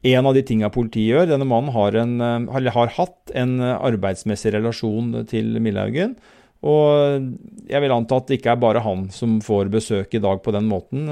en 0.02 0.26
av 0.26 0.36
de 0.36 0.42
tinga 0.46 0.70
politiet 0.72 1.10
gjør. 1.10 1.30
Denne 1.34 1.48
mannen 1.48 1.74
har, 1.74 1.96
en, 2.00 2.20
eh, 2.20 2.70
har 2.72 2.94
hatt 2.96 3.34
en 3.34 3.58
arbeidsmessig 3.60 4.54
relasjon 4.56 5.26
til 5.28 5.60
Millhaugen. 5.60 6.16
Og 6.60 7.36
jeg 7.70 7.80
vil 7.80 7.92
anta 7.94 8.18
at 8.20 8.26
det 8.28 8.40
ikke 8.40 8.52
er 8.52 8.60
bare 8.60 8.82
han 8.84 9.08
som 9.14 9.38
får 9.40 9.70
besøk 9.72 10.12
i 10.12 10.20
dag 10.20 10.42
på 10.44 10.52
den 10.52 10.68
måten. 10.68 11.06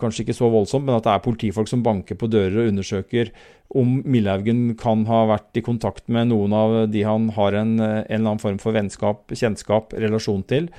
Kanskje 0.00 0.24
ikke 0.24 0.36
så 0.38 0.48
voldsomt, 0.48 0.86
men 0.86 0.96
at 0.96 1.04
det 1.04 1.12
er 1.12 1.26
politifolk 1.26 1.68
som 1.68 1.82
banker 1.84 2.16
på 2.16 2.30
dører 2.32 2.62
og 2.62 2.70
undersøker 2.70 3.34
om 3.76 3.98
Millhaugen 4.06 4.78
kan 4.80 5.04
ha 5.10 5.26
vært 5.28 5.60
i 5.60 5.64
kontakt 5.66 6.08
med 6.08 6.30
noen 6.30 6.56
av 6.56 6.76
de 6.88 7.04
han 7.04 7.28
har 7.36 7.58
en, 7.58 7.76
en 7.76 8.00
eller 8.06 8.30
annen 8.30 8.40
form 8.40 8.56
for 8.62 8.72
vennskap, 8.72 9.28
kjennskap, 9.28 9.92
relasjon 9.92 10.44
til. 10.48 10.70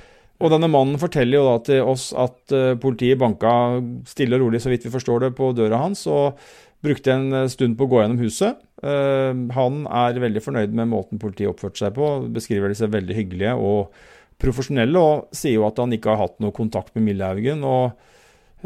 Og 0.42 0.50
denne 0.52 0.68
mannen 0.68 0.98
forteller 1.00 1.38
jo 1.38 1.46
da 1.46 1.56
til 1.64 1.86
oss 1.94 2.10
at 2.18 2.56
politiet 2.82 3.20
banka 3.20 3.78
stille 4.08 4.36
og 4.36 4.48
rolig, 4.48 4.64
så 4.64 4.72
vidt 4.72 4.88
vi 4.88 4.92
forstår 4.92 5.22
det, 5.22 5.36
på 5.38 5.54
døra 5.56 5.78
hans, 5.86 6.02
og 6.10 6.40
brukte 6.84 7.14
en 7.14 7.48
stund 7.52 7.78
på 7.78 7.86
å 7.86 7.90
gå 7.92 8.02
gjennom 8.02 8.20
huset. 8.20 8.60
Uh, 8.84 9.32
han 9.56 9.86
er 9.88 10.20
veldig 10.20 10.42
fornøyd 10.44 10.74
med 10.76 10.90
måten 10.92 11.20
politiet 11.22 11.48
oppførte 11.48 11.80
seg 11.80 11.94
på, 11.96 12.10
beskriver 12.34 12.74
seg 12.76 12.92
veldig 12.92 13.16
hyggelige 13.16 13.54
og 13.56 13.96
profesjonelle, 14.42 15.00
og 15.00 15.36
sier 15.36 15.56
jo 15.56 15.64
at 15.68 15.80
han 15.80 15.94
ikke 15.96 16.12
har 16.12 16.26
hatt 16.26 16.36
noe 16.44 16.54
kontakt 16.54 16.92
med 16.96 17.06
Millehaugen. 17.08 17.64
og 17.64 17.96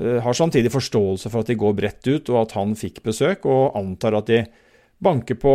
Eh, 0.00 0.23
har 0.23 0.33
samtidig 0.33 0.73
forståelse 0.73 1.31
for 1.31 1.43
at 1.43 1.50
de 1.50 1.59
går 1.59 1.76
bredt 1.76 2.07
ut, 2.09 2.31
og 2.31 2.45
at 2.45 2.57
han 2.57 2.76
fikk 2.79 3.02
besøk, 3.07 3.47
og 3.50 3.76
antar 3.79 4.17
at 4.21 4.31
de 4.31 4.40
banker 5.00 5.37
på 5.40 5.52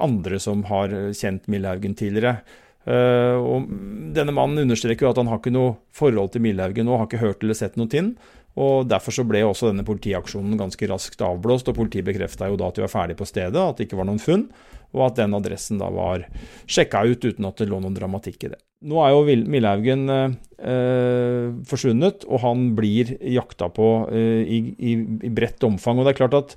andre 0.00 0.38
som 0.40 0.62
har 0.68 0.92
kjent 1.16 1.48
Millehaugen 1.50 1.96
tidligere. 1.96 2.40
Eh, 2.88 3.36
og 3.36 3.68
denne 4.16 4.32
mannen 4.32 4.62
understreker 4.64 5.06
jo 5.06 5.12
at 5.12 5.20
han 5.20 5.28
har 5.28 5.40
ikke 5.40 5.52
noe 5.52 5.76
forhold 5.92 6.32
til 6.32 6.44
Millehaugen 6.44 6.88
nå, 6.88 6.96
har 6.96 7.08
ikke 7.08 7.24
hørt 7.24 7.44
eller 7.44 7.58
sett 7.58 7.76
noe 7.80 7.90
til 7.92 8.14
og 8.58 8.88
Derfor 8.90 9.14
så 9.14 9.24
ble 9.26 9.44
også 9.46 9.70
denne 9.70 9.86
politiaksjonen 9.86 10.58
ganske 10.58 10.88
raskt 10.90 11.22
avblåst, 11.22 11.70
og 11.70 11.76
politiet 11.78 12.06
bekrefta 12.08 12.48
jo 12.50 12.58
da 12.58 12.70
at 12.70 12.78
de 12.78 12.84
var 12.84 12.92
ferdig 12.92 13.16
på 13.20 13.28
stedet, 13.28 13.54
at 13.60 13.78
det 13.78 13.86
ikke 13.86 14.00
var 14.00 14.08
noen 14.08 14.22
funn, 14.22 14.48
og 14.90 15.06
at 15.06 15.20
den 15.20 15.36
adressen 15.38 15.78
da 15.78 15.90
var 15.94 16.26
sjekka 16.70 17.04
ut 17.06 17.22
uten 17.22 17.46
at 17.46 17.62
det 17.62 17.70
lå 17.70 17.78
noen 17.78 17.94
dramatikk 17.94 18.48
i 18.48 18.52
det. 18.54 18.60
Nå 18.90 19.00
er 19.04 19.12
jo 19.12 19.40
Millhaugen 19.52 20.08
eh, 20.10 21.48
forsvunnet, 21.68 22.24
og 22.26 22.42
han 22.42 22.70
blir 22.78 23.12
jakta 23.20 23.68
på 23.76 23.88
eh, 24.08 24.40
i, 24.40 24.60
i, 24.72 24.94
i, 25.28 25.32
bredt 25.36 25.62
omfang. 25.68 26.00
Og 26.00 26.08
det 26.08 26.14
er 26.14 26.20
klart 26.22 26.38
at 26.38 26.56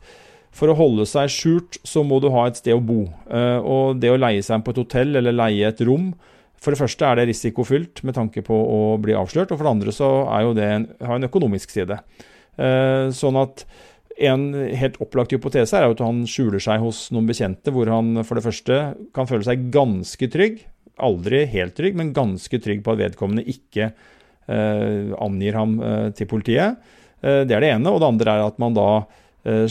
for 0.53 0.71
å 0.71 0.77
holde 0.77 1.05
seg 1.09 1.31
skjult, 1.33 1.81
så 1.83 2.05
må 2.05 2.21
du 2.23 2.29
ha 2.33 2.45
et 2.47 2.61
sted 2.61 2.77
å 2.77 2.83
bo. 2.83 3.03
Eh, 3.27 3.59
og 3.59 3.99
det 4.01 4.13
å 4.13 4.19
leie 4.21 4.41
seg 4.45 4.63
på 4.63 4.73
et 4.73 4.81
hotell 4.81 5.19
eller 5.19 5.35
leie 5.35 5.67
et 5.67 5.83
rom, 5.85 6.13
for 6.63 6.73
det 6.73 6.79
første 6.79 7.07
er 7.07 7.19
det 7.19 7.27
risikofylt 7.29 8.03
med 8.07 8.15
tanke 8.15 8.43
på 8.45 8.55
å 8.55 8.81
bli 9.03 9.15
avslørt, 9.17 9.51
og 9.51 9.59
for 9.59 9.67
det 9.67 9.73
andre 9.75 9.95
så 9.95 10.11
er 10.31 10.45
jo 10.45 10.53
det 10.57 10.67
en, 10.69 10.85
har 11.03 11.19
en 11.19 11.27
økonomisk 11.27 11.73
side. 11.73 11.99
Eh, 12.55 13.09
sånn 13.15 13.39
at 13.41 13.65
en 14.23 14.45
helt 14.77 14.99
opplagt 15.01 15.33
hypotese 15.33 15.75
er 15.75 15.89
at 15.89 16.03
han 16.03 16.21
skjuler 16.29 16.61
seg 16.61 16.83
hos 16.83 17.07
noen 17.11 17.27
bekjente, 17.27 17.73
hvor 17.73 17.89
han 17.89 18.21
for 18.23 18.37
det 18.37 18.45
første 18.45 18.79
kan 19.15 19.29
føle 19.29 19.45
seg 19.47 19.67
ganske 19.73 20.29
trygg 20.31 20.61
aldri 21.01 21.43
helt 21.49 21.75
trygg, 21.77 21.97
men 21.97 22.13
ganske 22.13 22.59
trygg 22.61 22.83
på 22.85 22.93
at 22.93 23.01
vedkommende 23.01 23.45
ikke 23.49 23.89
eh, 23.89 25.13
angir 25.17 25.57
ham 25.57 25.79
eh, 25.81 26.09
til 26.17 26.29
politiet. 26.29 26.77
Det 27.23 27.55
er 27.55 27.63
det 27.63 27.69
ene. 27.71 27.87
Og 27.87 28.01
det 28.03 28.07
andre 28.09 28.31
er 28.33 28.41
at 28.43 28.57
man 28.59 28.73
da 28.75 28.87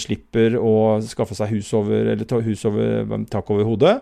slipper 0.01 0.55
å 0.57 1.01
skaffe 1.05 1.37
seg 1.37 1.51
hus 1.53 1.69
over, 1.77 2.15
tak 3.29 3.51
over 3.53 3.67
hodet. 3.69 3.93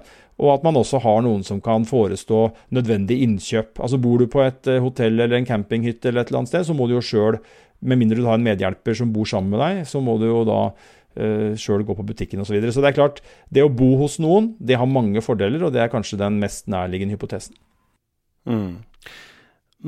Og 0.40 0.54
at 0.54 0.62
man 0.64 0.78
også 0.80 1.02
har 1.04 1.20
noen 1.24 1.42
som 1.44 1.60
kan 1.64 1.84
forestå 1.88 2.46
nødvendig 2.76 3.18
innkjøp. 3.26 3.80
Altså 3.82 4.00
Bor 4.00 4.22
du 4.22 4.28
på 4.30 4.40
et 4.44 4.70
eh, 4.70 4.80
hotell 4.80 5.20
eller 5.20 5.36
en 5.36 5.48
campinghytte, 5.48 6.08
eller 6.08 6.24
et 6.24 6.32
eller 6.32 6.42
annet 6.42 6.52
sted, 6.52 6.64
så 6.70 6.76
må 6.76 6.88
du 6.88 6.96
jo 6.96 7.04
sjøl, 7.04 7.40
med 7.80 8.00
mindre 8.00 8.20
du 8.20 8.28
har 8.28 8.40
en 8.40 8.44
medhjelper 8.44 8.96
som 8.96 9.12
bor 9.12 9.28
sammen 9.28 9.52
med 9.54 9.62
deg, 9.62 9.84
så 9.88 10.02
må 10.04 10.18
du 10.20 10.26
jo 10.28 10.42
da 10.44 10.58
uh, 10.68 11.52
sjøl 11.56 11.84
gå 11.88 11.96
på 11.96 12.04
butikken 12.10 12.42
osv. 12.42 12.50
Så, 12.50 12.56
videre. 12.58 12.74
så 12.76 12.84
det 12.84 12.90
er 12.90 12.98
klart, 12.98 13.22
det 13.48 13.64
å 13.64 13.72
bo 13.72 13.94
hos 14.02 14.18
noen, 14.20 14.50
det 14.60 14.76
har 14.76 14.88
mange 14.88 15.22
fordeler, 15.24 15.64
og 15.64 15.72
det 15.72 15.80
er 15.80 15.92
kanskje 15.92 16.20
den 16.20 16.36
mest 16.42 16.68
nærliggende 16.68 17.16
hypotesen. 17.16 17.56
Mm. 18.48 18.82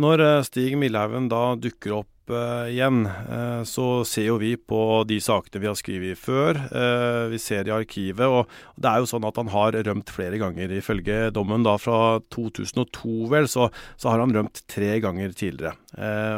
Når 0.02 0.24
eh, 0.24 0.38
Stig 0.48 0.78
Millhaugen 0.80 1.28
da 1.32 1.52
dukker 1.60 1.98
opp 2.00 2.11
uh, 2.30 2.70
igjen, 2.70 3.02
uh, 3.08 3.64
så 3.66 4.04
ser 4.06 4.28
jo 4.28 4.38
vi 4.38 4.52
på 4.56 5.02
de 5.08 5.18
sakene 5.22 5.62
vi 5.62 5.70
har 5.70 5.78
skrevet 5.78 6.20
før. 6.20 6.60
Uh, 6.70 7.26
vi 7.32 7.40
ser 7.42 7.66
i 7.66 7.74
arkivet, 7.74 8.22
og 8.22 8.46
det 8.78 8.92
er 8.92 9.02
jo 9.02 9.10
sånn 9.10 9.26
at 9.26 9.40
han 9.40 9.50
har 9.50 9.80
rømt 9.88 10.14
flere 10.14 10.38
ganger. 10.42 10.76
Ifølge 10.78 11.32
dommen 11.34 11.66
da 11.66 11.74
fra 11.82 12.20
2002, 12.34 13.16
vel, 13.32 13.50
så, 13.50 13.70
så 13.96 14.12
har 14.12 14.22
han 14.22 14.36
rømt 14.36 14.62
tre 14.70 14.94
ganger 15.02 15.34
tidligere. 15.34 15.76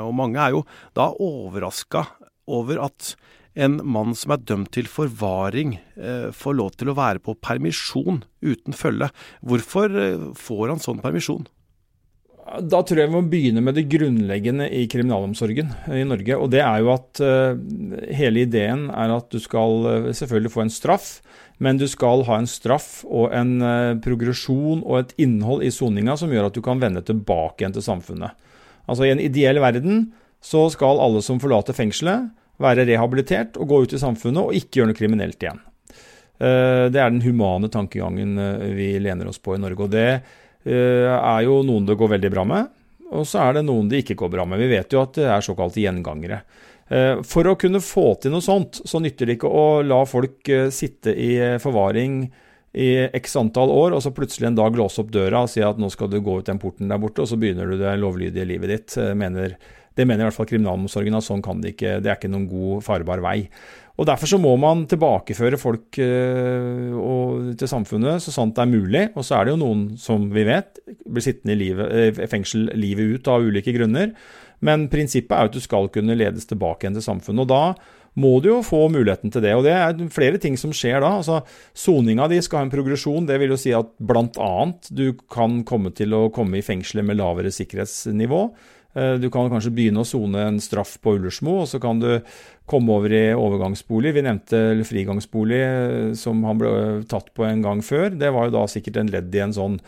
og 0.05 0.14
mange 0.17 0.41
er 0.41 0.55
jo 0.57 0.64
da 0.97 1.11
overraska 1.21 2.07
over 2.50 2.81
at 2.85 3.14
en 3.55 3.79
mann 3.87 4.14
som 4.19 4.35
er 4.35 4.43
dømt 4.43 4.73
til 4.75 4.88
forvaring, 4.91 5.79
eh, 5.97 6.31
får 6.35 6.57
lov 6.59 6.75
til 6.75 6.91
å 6.91 6.99
være 6.99 7.23
på 7.23 7.37
permisjon 7.38 8.25
uten 8.43 8.75
følge. 8.75 9.11
Hvorfor 9.43 9.95
eh, 9.95 10.33
får 10.35 10.73
han 10.73 10.83
sånn 10.83 11.03
permisjon? 11.03 11.47
Da 12.45 12.83
tror 12.85 13.01
jeg 13.01 13.09
vi 13.09 13.15
må 13.15 13.23
begynne 13.25 13.63
med 13.65 13.77
det 13.79 13.87
grunnleggende 13.89 14.67
i 14.69 14.83
kriminalomsorgen 14.91 15.71
i 15.97 16.03
Norge. 16.05 16.37
Og 16.37 16.51
det 16.53 16.61
er 16.61 16.83
jo 16.85 16.91
at 16.93 17.23
uh, 17.25 17.57
hele 18.13 18.45
ideen 18.45 18.91
er 18.93 19.15
at 19.15 19.31
du 19.33 19.41
skal 19.41 19.89
uh, 19.89 20.11
selvfølgelig 20.13 20.53
få 20.53 20.65
en 20.67 20.73
straff, 20.75 21.09
men 21.65 21.81
du 21.81 21.87
skal 21.89 22.27
ha 22.29 22.37
en 22.37 22.51
straff 22.51 23.05
og 23.07 23.33
en 23.33 23.63
progresjon 24.05 24.83
og 24.83 24.97
et 24.99 25.13
innhold 25.23 25.63
i 25.65 25.71
soninga 25.73 26.17
som 26.19 26.33
gjør 26.35 26.49
at 26.51 26.57
du 26.57 26.61
kan 26.67 26.83
vende 26.83 27.01
tilbake 27.07 27.63
igjen 27.63 27.77
til 27.77 27.87
samfunnet. 27.87 28.35
Altså 28.91 29.07
I 29.07 29.13
en 29.15 29.23
ideell 29.23 29.63
verden 29.63 30.09
så 30.45 30.67
skal 30.75 31.01
alle 31.01 31.23
som 31.25 31.39
forlater 31.41 31.77
fengselet, 31.77 32.33
være 32.63 32.85
rehabilitert 32.87 33.57
og 33.59 33.71
gå 33.71 33.79
ut 33.85 33.95
i 33.97 34.03
samfunnet 34.03 34.43
og 34.43 34.59
ikke 34.59 34.81
gjøre 34.81 34.93
noe 34.93 34.99
kriminelt 34.99 35.43
igjen. 35.43 35.63
Eh, 36.39 36.87
det 36.91 37.01
er 37.01 37.11
den 37.11 37.23
humane 37.25 37.71
tankegangen 37.71 38.39
eh, 38.39 38.73
vi 38.75 38.89
lener 39.03 39.31
oss 39.31 39.41
på 39.43 39.57
i 39.57 39.63
Norge. 39.63 39.87
og 39.87 39.93
Det 39.95 40.09
eh, 40.11 40.33
er 40.64 41.42
jo 41.44 41.61
noen 41.66 41.87
det 41.88 41.99
går 42.00 42.14
veldig 42.16 42.30
bra 42.33 42.44
med, 42.49 42.71
og 43.14 43.26
så 43.28 43.42
er 43.44 43.59
det 43.59 43.66
noen 43.68 43.90
det 43.90 44.02
ikke 44.02 44.16
går 44.23 44.33
bra 44.33 44.47
med. 44.49 44.62
Vi 44.62 44.71
vet 44.73 44.94
jo 44.94 45.02
at 45.02 45.18
det 45.18 45.26
er 45.28 45.44
såkalte 45.44 45.83
gjengangere. 45.83 46.40
For 47.25 47.49
å 47.49 47.56
kunne 47.61 47.80
få 47.85 48.14
til 48.21 48.33
noe 48.35 48.44
sånt, 48.44 48.80
så 48.85 49.00
nytter 49.00 49.28
det 49.28 49.38
ikke 49.38 49.52
å 49.52 49.83
la 49.85 50.00
folk 50.09 50.50
sitte 50.75 51.14
i 51.16 51.37
forvaring 51.62 52.25
i 52.75 52.88
x 53.14 53.37
antall 53.38 53.71
år, 53.71 53.94
og 53.94 54.02
så 54.02 54.11
plutselig 54.11 54.49
en 54.50 54.59
dag 54.59 54.75
låse 54.76 54.99
opp 55.00 55.12
døra 55.14 55.44
og 55.44 55.52
si 55.52 55.62
at 55.62 55.78
nå 55.78 55.88
skal 55.94 56.11
du 56.11 56.18
gå 56.25 56.40
ut 56.40 56.49
den 56.49 56.59
porten 56.59 56.90
der 56.90 56.99
borte, 57.00 57.23
og 57.23 57.30
så 57.30 57.38
begynner 57.38 57.71
du 57.71 57.78
det 57.78 57.94
lovlydige 58.02 58.49
livet 58.50 58.73
ditt, 58.73 58.97
mener 59.14 59.54
det 59.95 60.07
mener 60.09 60.25
i 60.25 60.29
hvert 60.29 60.37
fall 60.37 60.51
kriminalomsorgen 60.51 61.17
at 61.19 61.27
sånn 61.27 61.43
kan 61.45 61.61
det 61.63 61.75
ikke. 61.75 61.99
Det 62.03 62.11
er 62.11 62.19
ikke 62.19 62.33
noen 62.33 62.49
god, 62.51 62.85
farbar 62.87 63.23
vei. 63.25 63.39
Og 63.95 64.09
Derfor 64.09 64.27
så 64.27 64.41
må 64.43 64.57
man 64.59 64.89
tilbakeføre 64.91 65.59
folk 65.61 66.01
øh, 66.03 66.95
og, 66.99 67.53
til 67.61 67.71
samfunnet 67.71 68.25
så 68.25 68.35
sant 68.35 68.57
det 68.57 68.65
er 68.65 68.73
mulig. 68.73 69.05
Og 69.15 69.27
så 69.27 69.39
er 69.39 69.47
det 69.47 69.55
jo 69.55 69.61
noen, 69.63 69.85
som 70.01 70.27
vi 70.35 70.47
vet, 70.49 70.81
blir 71.07 71.23
sittende 71.23 71.55
i 71.55 71.61
livet, 71.61 71.93
øh, 72.19 72.25
fengsel 72.31 72.73
livet 72.75 73.21
ut 73.21 73.31
av 73.31 73.47
ulike 73.47 73.75
grunner. 73.77 74.11
Men 74.65 74.89
prinsippet 74.91 75.37
er 75.37 75.47
jo 75.47 75.53
at 75.53 75.59
du 75.59 75.63
skal 75.63 75.93
kunne 75.95 76.19
ledes 76.19 76.49
tilbake 76.51 76.87
igjen 76.87 76.99
til 76.99 77.07
samfunnet. 77.07 77.47
og 77.47 77.53
da 77.55 77.65
må 78.21 78.37
du 78.43 78.51
jo 78.53 78.61
få 78.63 78.87
muligheten 78.95 79.33
til 79.35 79.43
det. 79.43 79.55
Og 79.59 79.65
det 79.67 79.75
er 79.75 80.13
flere 80.15 80.39
ting 80.43 80.59
som 80.59 80.75
skjer 80.75 81.03
da. 81.03 81.17
altså 81.19 81.41
Soninga 81.75 82.29
di 82.31 82.41
skal 82.43 82.63
ha 82.63 82.67
en 82.69 82.75
progresjon. 82.75 83.27
Det 83.27 83.41
vil 83.43 83.55
jo 83.55 83.59
si 83.61 83.75
at 83.75 83.91
bl.a. 83.99 84.55
du 84.91 85.07
kan 85.31 85.63
komme 85.67 85.91
til 85.97 86.15
å 86.15 86.29
komme 86.35 86.61
i 86.61 86.67
fengselet 86.67 87.07
med 87.07 87.19
lavere 87.19 87.53
sikkerhetsnivå. 87.55 88.47
Eh, 88.95 89.15
du 89.19 89.29
kan 89.33 89.51
kanskje 89.51 89.73
begynne 89.75 90.05
å 90.05 90.09
sone 90.09 90.47
en 90.49 90.61
straff 90.63 90.97
på 91.03 91.17
Ullersmo, 91.19 91.61
og 91.65 91.69
så 91.71 91.81
kan 91.83 92.01
du 92.03 92.11
komme 92.71 92.95
over 92.95 93.13
i 93.13 93.27
overgangsbolig. 93.35 94.15
Vi 94.15 94.25
nevnte 94.25 94.65
frigangsbolig, 94.87 95.61
eh, 95.61 96.15
som 96.19 96.43
han 96.47 96.61
ble 96.63 96.75
tatt 97.11 97.35
på 97.35 97.47
en 97.49 97.63
gang 97.63 97.83
før. 97.83 98.11
Det 98.15 98.33
var 98.33 98.49
jo 98.49 98.59
da 98.59 98.67
sikkert 98.71 99.03
en 99.03 99.11
ledd 99.11 99.35
i 99.35 99.43
en 99.43 99.57
sånn 99.57 99.81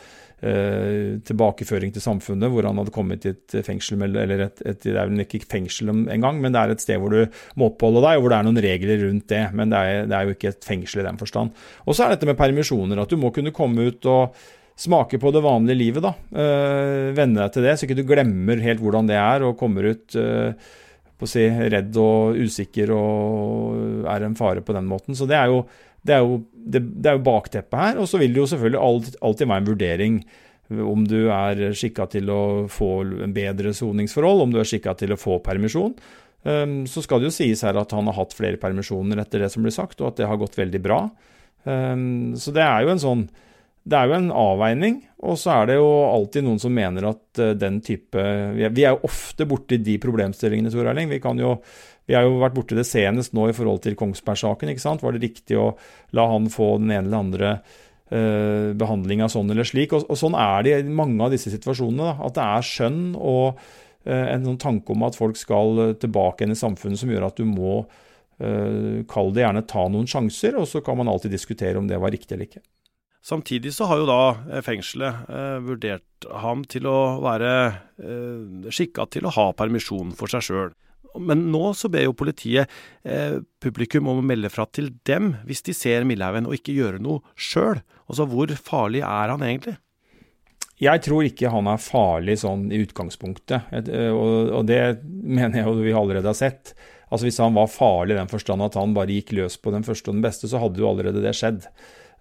eh, 0.43 1.23
tilbakeføring 1.23 1.95
til 1.95 2.03
samfunnet, 2.03 2.51
hvor 2.51 2.67
han 2.67 2.83
hadde 2.83 2.95
kommet 2.95 3.23
til 3.23 3.37
et 3.37 3.57
fengsel, 3.65 4.03
eller 4.03 4.49
et, 4.49 4.61
et, 4.67 4.83
det 4.83 4.99
er 4.99 5.07
vel 5.07 5.23
ikke 5.23 5.47
fengsel 5.47 5.95
engang, 5.95 6.43
men 6.43 6.53
det 6.53 6.61
er 6.61 6.75
et 6.75 6.83
sted 6.83 6.99
hvor 7.01 7.15
du 7.15 7.39
må 7.55 7.71
oppholde 7.71 8.03
deg, 8.03 8.19
og 8.19 8.27
hvor 8.27 8.35
det 8.35 8.43
er 8.43 8.51
noen 8.51 8.65
regler 8.67 9.03
rundt 9.07 9.31
det. 9.31 9.47
Men 9.55 9.71
det 9.71 9.79
er, 9.79 10.11
det 10.11 10.19
er 10.19 10.27
jo 10.27 10.37
ikke 10.37 10.53
et 10.53 10.71
fengsel 10.75 11.05
i 11.05 11.09
den 11.09 11.23
forstand. 11.23 11.55
Og 11.87 11.95
så 11.95 12.05
er 12.05 12.17
dette 12.17 12.27
med 12.27 12.39
permisjoner, 12.43 12.99
at 12.99 13.15
du 13.15 13.21
må 13.21 13.31
kunne 13.31 13.55
komme 13.55 13.87
ut 13.87 14.11
og 14.11 14.35
smake 14.77 15.19
på 15.19 15.33
det 15.33 15.43
vanlige 15.45 15.81
livet, 15.81 16.05
da. 16.05 16.13
Uh, 16.37 17.13
venne 17.17 17.41
deg 17.41 17.55
til 17.55 17.65
det, 17.65 17.77
så 17.77 17.87
ikke 17.87 17.97
du 17.97 18.05
glemmer 18.09 18.61
helt 18.61 18.83
hvordan 18.83 19.09
det 19.09 19.17
er, 19.17 19.45
og 19.47 19.57
kommer 19.61 19.89
ut 19.89 20.17
uh, 20.21 20.53
på 21.17 21.25
å 21.25 21.31
si, 21.31 21.47
redd 21.49 21.97
og 22.01 22.37
usikker 22.37 22.93
og 22.93 24.09
er 24.13 24.27
en 24.27 24.37
fare 24.37 24.65
på 24.65 24.77
den 24.77 24.89
måten. 24.89 25.17
Så 25.17 25.29
det 25.29 25.39
er 25.39 25.49
jo, 25.49 25.63
det 26.05 26.19
er 26.19 26.27
jo, 26.27 26.43
det, 26.53 26.83
det 26.93 27.13
er 27.13 27.17
jo 27.17 27.25
bakteppet 27.25 27.81
her. 27.81 28.03
Og 28.03 28.11
så 28.11 28.21
vil 28.21 28.35
det 28.35 28.43
jo 28.43 28.51
selvfølgelig 28.53 28.83
alltid, 28.83 29.17
alltid 29.25 29.51
være 29.53 29.65
en 29.65 29.71
vurdering 29.71 30.19
om 30.83 31.05
du 31.07 31.19
er 31.31 31.63
skikka 31.79 32.09
til 32.11 32.29
å 32.35 32.43
få 32.69 32.91
en 33.23 33.33
bedre 33.33 33.71
soningsforhold, 33.77 34.43
om 34.43 34.53
du 34.53 34.59
er 34.61 34.69
skikka 34.69 34.97
til 34.99 35.15
å 35.15 35.21
få 35.21 35.39
permisjon. 35.47 35.95
Um, 36.43 36.83
så 36.91 37.01
skal 37.03 37.23
det 37.23 37.31
jo 37.31 37.37
sies 37.39 37.63
her 37.65 37.79
at 37.81 37.95
han 37.97 38.11
har 38.11 38.19
hatt 38.19 38.37
flere 38.37 38.61
permisjoner 38.61 39.23
etter 39.23 39.41
det 39.47 39.49
som 39.55 39.65
blir 39.65 39.75
sagt, 39.75 40.03
og 40.03 40.11
at 40.11 40.21
det 40.21 40.29
har 40.29 40.43
gått 40.43 40.59
veldig 40.59 40.83
bra. 40.85 41.01
Så 41.67 42.53
det 42.55 42.63
er 42.63 42.85
jo 42.85 42.91
en 42.93 43.01
sånn 43.03 43.23
det 43.87 43.95
er 43.95 44.09
jo 44.09 44.17
en 44.17 44.33
avveining, 44.35 44.97
og 45.27 45.37
så 45.39 45.61
er 45.61 45.69
det 45.71 45.77
jo 45.79 45.87
alltid 46.09 46.43
noen 46.43 46.59
som 46.59 46.75
mener 46.75 47.07
at 47.07 47.41
uh, 47.41 47.53
den 47.55 47.79
type 47.85 48.23
Vi 48.57 48.65
er, 48.67 48.97
jo 48.97 49.07
ofte 49.07 49.47
borti 49.49 49.79
de 49.79 49.95
problemstillingene, 50.03 50.73
Tor 50.75 50.91
Erling. 50.91 51.11
Vi, 51.13 51.21
jo, 51.39 51.53
vi 52.11 52.17
har 52.19 52.27
jo 52.27 52.41
vært 52.43 52.57
borti 52.57 52.79
det 52.79 52.87
senest 52.89 53.37
nå 53.37 53.47
i 53.51 53.55
forhold 53.55 53.85
til 53.85 53.95
Kongsberg-saken. 53.99 54.73
ikke 54.73 54.83
sant? 54.83 55.07
Var 55.07 55.15
det 55.15 55.23
riktig 55.29 55.59
å 55.63 55.71
la 56.19 56.27
han 56.35 56.51
få 56.51 56.77
den 56.83 56.91
ene 56.91 57.07
eller 57.07 57.23
andre 57.23 57.55
eh, 58.11 58.75
behandlinga 58.79 59.31
sånn 59.31 59.55
eller 59.55 59.67
slik? 59.67 59.95
Og, 59.95 60.11
og, 60.11 60.19
sånn 60.19 60.35
er 60.35 60.67
det 60.67 60.77
i 60.83 60.91
mange 60.91 61.23
av 61.23 61.35
disse 61.35 61.55
situasjonene. 61.55 62.11
Da, 62.11 62.27
at 62.27 62.39
det 62.39 62.51
er 62.51 62.71
skjønn 62.73 63.03
og 63.15 63.63
eh, 64.03 64.27
en 64.35 64.51
sånn 64.51 64.63
tanke 64.67 64.97
om 64.99 65.07
at 65.07 65.19
folk 65.19 65.39
skal 65.39 65.93
tilbake 66.03 66.43
igjen 66.43 66.59
i 66.59 66.63
samfunnet 66.67 67.03
som 67.03 67.15
gjør 67.15 67.31
at 67.31 67.39
du 67.39 67.47
må 67.47 67.85
Kall 68.37 69.31
det 69.33 69.41
gjerne 69.41 69.63
ta 69.65 69.87
noen 69.89 70.05
sjanser, 70.05 70.59
og 70.61 70.67
så 70.69 70.83
kan 70.85 70.99
man 70.99 71.09
alltid 71.09 71.33
diskutere 71.33 71.81
om 71.81 71.87
det 71.89 71.97
var 71.97 72.13
riktig 72.13 72.35
eller 72.37 72.51
ikke. 72.51 72.61
Samtidig 73.27 73.73
så 73.75 73.89
har 73.91 73.99
jo 73.99 74.07
da 74.07 74.21
eh, 74.53 74.63
fengselet 74.63 75.31
eh, 75.33 75.57
vurdert 75.67 76.27
ham 76.45 76.63
til 76.71 76.87
å 76.87 76.99
være 77.25 77.53
eh, 77.99 78.69
skikka 78.71 79.09
til 79.11 79.27
å 79.27 79.33
ha 79.35 79.47
permisjon 79.59 80.13
for 80.15 80.31
seg 80.31 80.45
sjøl. 80.47 80.75
Men 81.19 81.47
nå 81.51 81.73
så 81.77 81.89
ber 81.93 82.07
jo 82.07 82.15
politiet 82.17 82.71
eh, 83.03 83.41
publikum 83.63 84.11
om 84.13 84.21
å 84.21 84.27
melde 84.27 84.51
fra 84.53 84.67
til 84.69 84.93
dem 85.09 85.35
hvis 85.49 85.65
de 85.67 85.75
ser 85.77 86.07
Millhaugen, 86.07 86.47
og 86.47 86.55
ikke 86.59 86.77
gjøre 86.77 87.03
noe 87.03 87.25
sjøl. 87.35 87.83
Altså 88.07 88.29
hvor 88.31 88.53
farlig 88.61 89.03
er 89.03 89.35
han 89.35 89.45
egentlig? 89.47 89.77
Jeg 90.77 91.01
tror 91.07 91.25
ikke 91.25 91.51
han 91.51 91.71
er 91.73 91.81
farlig 91.81 92.37
sånn 92.43 92.67
i 92.69 92.83
utgangspunktet, 92.85 93.73
eh, 93.81 94.11
og, 94.13 94.61
det 94.69 95.01
mener 95.03 95.63
jeg 95.63 95.71
jo 95.71 95.79
vi 95.81 95.97
allerede 95.97 96.31
har 96.31 96.37
sett. 96.37 96.77
Altså 97.07 97.29
Hvis 97.29 97.41
han 97.41 97.55
var 97.57 97.71
farlig 97.71 98.17
i 98.17 98.19
den 98.19 98.31
forstand 98.31 98.65
at 98.67 98.77
han 98.77 98.95
bare 98.95 99.15
gikk 99.15 99.33
løs 99.39 99.57
på 99.63 99.73
den 99.73 99.87
første 99.87 100.11
og 100.11 100.19
den 100.19 100.27
beste, 100.27 100.51
så 100.51 100.61
hadde 100.61 100.83
jo 100.83 100.91
allerede 100.91 101.23
det 101.25 101.33
skjedd. 101.39 101.65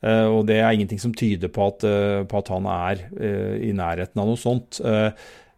Eh, 0.05 0.27
og 0.29 0.45
det 0.49 0.59
er 0.61 0.75
ingenting 0.75 1.01
som 1.01 1.15
tyder 1.17 1.49
på 1.53 1.69
at, 1.71 1.85
eh, 1.87 2.21
på 2.29 2.41
at 2.41 2.51
han 2.53 2.67
er 2.69 3.07
eh, 3.17 3.55
i 3.69 3.71
nærheten 3.75 4.21
av 4.21 4.29
noe 4.29 4.39
sånt. 4.39 4.81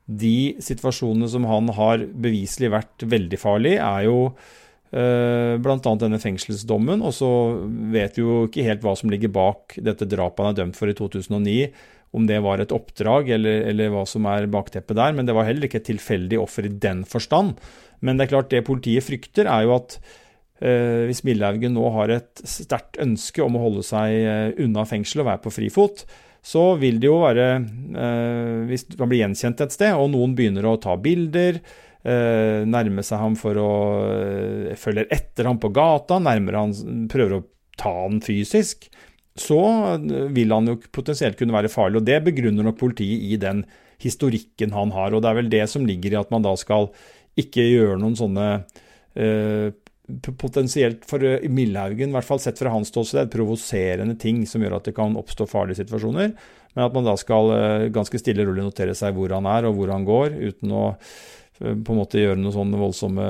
De 0.07 0.37
situasjonene 0.63 1.27
som 1.27 1.43
han 1.49 1.67
har 1.75 2.05
beviselig 2.15 2.71
vært 2.71 3.03
veldig 3.11 3.39
farlig, 3.41 3.75
er 3.75 4.05
jo 4.07 4.31
bl.a. 4.87 5.91
denne 5.99 6.15
fengselsdommen. 6.23 7.01
Og 7.03 7.11
så 7.11 7.29
vet 7.91 8.15
vi 8.15 8.23
jo 8.23 8.45
ikke 8.47 8.63
helt 8.63 8.85
hva 8.85 8.93
som 8.95 9.11
ligger 9.11 9.33
bak 9.35 9.75
dette 9.83 10.07
drapet 10.07 10.39
han 10.45 10.53
er 10.53 10.61
dømt 10.61 10.79
for 10.79 10.87
i 10.87 10.95
2009. 10.95 11.57
Om 12.15 12.29
det 12.29 12.37
var 12.39 12.63
et 12.63 12.71
oppdrag 12.71 13.33
eller, 13.35 13.65
eller 13.67 13.91
hva 13.91 14.05
som 14.07 14.29
er 14.31 14.47
bakteppet 14.47 14.95
der. 14.95 15.11
Men 15.11 15.27
det 15.27 15.35
var 15.35 15.49
heller 15.49 15.67
ikke 15.67 15.81
et 15.81 15.89
tilfeldig 15.91 16.39
offer 16.39 16.69
i 16.69 16.71
den 16.71 17.03
forstand. 17.03 17.59
Men 17.99 18.15
det 18.15 18.29
er 18.29 18.33
klart 18.37 18.53
det 18.55 18.63
politiet 18.63 19.03
frykter, 19.03 19.51
er 19.51 19.67
jo 19.67 19.75
at 19.75 19.99
hvis 20.59 21.23
Millehaugen 21.25 21.75
nå 21.77 21.89
har 21.93 22.13
et 22.15 22.41
sterkt 22.47 22.97
ønske 23.03 23.43
om 23.45 23.57
å 23.57 23.65
holde 23.67 23.83
seg 23.85 24.13
eh, 24.17 24.55
unna 24.63 24.87
fengsel 24.89 25.21
og 25.21 25.29
være 25.29 25.43
på 25.43 25.53
frifot, 25.53 26.05
så 26.47 26.71
vil 26.79 27.01
det 27.01 27.09
jo 27.09 27.19
være 27.21 27.47
eh, 27.57 28.63
Hvis 28.69 28.87
han 28.95 29.09
blir 29.09 29.25
gjenkjent 29.25 29.65
et 29.65 29.75
sted, 29.75 29.93
og 29.93 30.09
noen 30.13 30.33
begynner 30.37 30.65
å 30.65 30.79
ta 30.81 30.97
bilder, 30.97 31.61
nærme 32.07 33.03
seg 33.03 33.19
ham 33.19 33.33
for 33.35 33.57
å 33.59 33.71
følge 34.79 35.09
etter 35.11 35.49
ham 35.49 35.57
på 35.59 35.73
gata, 35.75 36.21
nærmer 36.23 36.55
han, 36.55 36.75
prøver 37.11 37.33
å 37.35 37.39
ta 37.75 37.91
han 38.05 38.21
fysisk, 38.23 38.85
så 39.35 39.57
vil 40.31 40.53
han 40.55 40.69
jo 40.71 40.77
potensielt 40.95 41.35
kunne 41.35 41.57
være 41.57 41.71
farlig. 41.73 41.99
og 41.99 42.07
Det 42.07 42.21
begrunner 42.29 42.63
nok 42.63 42.77
politiet 42.79 43.25
i 43.27 43.41
den 43.41 43.65
historikken 43.99 44.71
han 44.77 44.93
har. 44.95 45.11
og 45.11 45.25
Det 45.25 45.29
er 45.33 45.39
vel 45.41 45.51
det 45.51 45.65
som 45.73 45.89
ligger 45.89 46.15
i 46.15 46.21
at 46.21 46.31
man 46.31 46.45
da 46.47 46.55
skal 46.55 46.87
ikke 47.43 47.65
gjøre 47.65 47.99
noen 47.99 48.15
sånne 48.21 48.47
potensielt 50.39 51.05
for 51.07 51.23
eh, 51.23 51.49
Millhaugen, 51.51 52.11
i 52.11 52.15
hvert 52.15 52.27
fall 52.27 52.39
sett 52.41 52.59
fra 52.59 52.71
hans 52.73 52.91
ståsted, 52.93 53.31
provoserende 53.33 54.15
ting 54.19 54.45
som 54.47 54.63
gjør 54.63 54.77
at 54.79 54.87
det 54.87 54.95
kan 54.97 55.17
oppstå 55.19 55.47
farlige 55.51 55.81
situasjoner. 55.81 56.33
Men 56.75 56.85
at 56.85 56.95
man 56.95 57.07
da 57.07 57.17
skal 57.19 57.51
eh, 57.55 57.87
ganske 57.93 58.21
stille 58.21 58.45
og 58.45 58.51
rolig 58.51 58.67
notere 58.67 58.95
seg 58.97 59.17
hvor 59.17 59.33
han 59.35 59.49
er 59.49 59.67
og 59.67 59.79
hvor 59.79 59.91
han 59.93 60.07
går, 60.07 60.37
uten 60.51 60.71
å 60.71 60.85
eh, 60.93 61.73
på 61.73 61.93
en 61.93 61.99
måte 61.99 62.21
gjøre 62.21 62.39
noen 62.39 62.55
sånne 62.55 62.81
voldsomme 62.81 63.27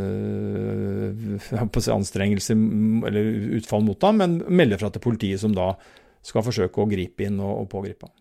øh, 0.00 1.88
anstrengelser 1.96 2.60
eller 3.10 3.30
utfall 3.58 3.86
mot 3.86 4.06
ham, 4.06 4.20
men 4.22 4.42
melde 4.46 4.78
fra 4.78 4.92
til 4.94 5.02
politiet, 5.02 5.42
som 5.42 5.56
da 5.56 5.72
skal 6.24 6.44
forsøke 6.46 6.80
å 6.80 6.88
gripe 6.88 7.26
inn 7.26 7.40
og, 7.42 7.64
og 7.64 7.72
pågripe 7.72 8.06
ham. 8.06 8.14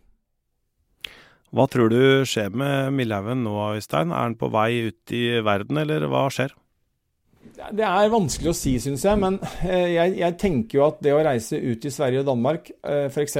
Hva 1.54 1.68
tror 1.70 1.92
du 1.94 2.26
skjer 2.26 2.50
med 2.58 2.96
Millhaugen 2.98 3.44
nå, 3.46 3.54
Øystein? 3.78 4.10
Er 4.10 4.26
han 4.26 4.40
på 4.40 4.50
vei 4.50 4.90
ut 4.90 5.14
i 5.14 5.28
verden, 5.46 5.78
eller 5.84 6.08
hva 6.10 6.26
skjer? 6.34 6.56
Det 7.54 7.84
er 7.86 8.10
vanskelig 8.12 8.50
å 8.50 8.56
si, 8.58 8.74
syns 8.82 9.04
jeg. 9.06 9.20
Men 9.22 9.38
eh, 9.62 9.94
jeg, 9.94 10.16
jeg, 10.20 10.36
tenker 10.42 10.80
jo 10.80 10.86
at 10.88 11.00
det 11.06 11.14
å 11.14 11.22
reise 11.26 11.60
ut 11.60 11.86
i 11.86 11.92
Sverige 11.94 12.24
og 12.24 12.30
Danmark 12.32 12.72
eh, 12.82 13.06
f.eks. 13.12 13.38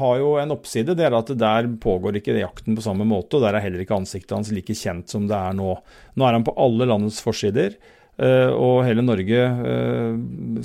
har 0.00 0.20
jo 0.20 0.32
en 0.40 0.54
oppside. 0.54 0.96
Det 0.96 1.06
er 1.08 1.16
at 1.18 1.32
der 1.38 1.68
pågår 1.82 2.20
ikke 2.20 2.38
jakten 2.38 2.78
på 2.78 2.84
samme 2.84 3.06
måte, 3.08 3.38
og 3.38 3.46
der 3.46 3.58
er 3.58 3.66
heller 3.66 3.82
ikke 3.84 3.98
ansiktet 3.98 4.36
hans 4.36 4.52
like 4.54 4.76
kjent 4.78 5.10
som 5.10 5.26
det 5.30 5.36
er 5.36 5.58
nå. 5.58 5.74
Nå 6.14 6.28
er 6.28 6.38
han 6.38 6.46
på 6.46 6.56
alle 6.60 6.88
landets 6.88 7.20
forsider. 7.24 7.76
Eh, 8.18 8.50
og 8.50 8.82
hele 8.86 9.04
Norge, 9.04 9.42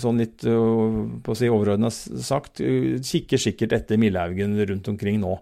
sånn 0.01 0.21
litt 0.21 0.45
på 0.45 1.33
å 1.33 1.37
si 1.37 1.51
overordna 1.51 1.91
sagt, 1.93 2.61
kikker 2.61 3.41
sikkert 3.41 3.77
etter 3.77 4.01
Millehaugen 4.01 4.57
rundt 4.69 4.89
omkring 4.93 5.21
nå. 5.21 5.37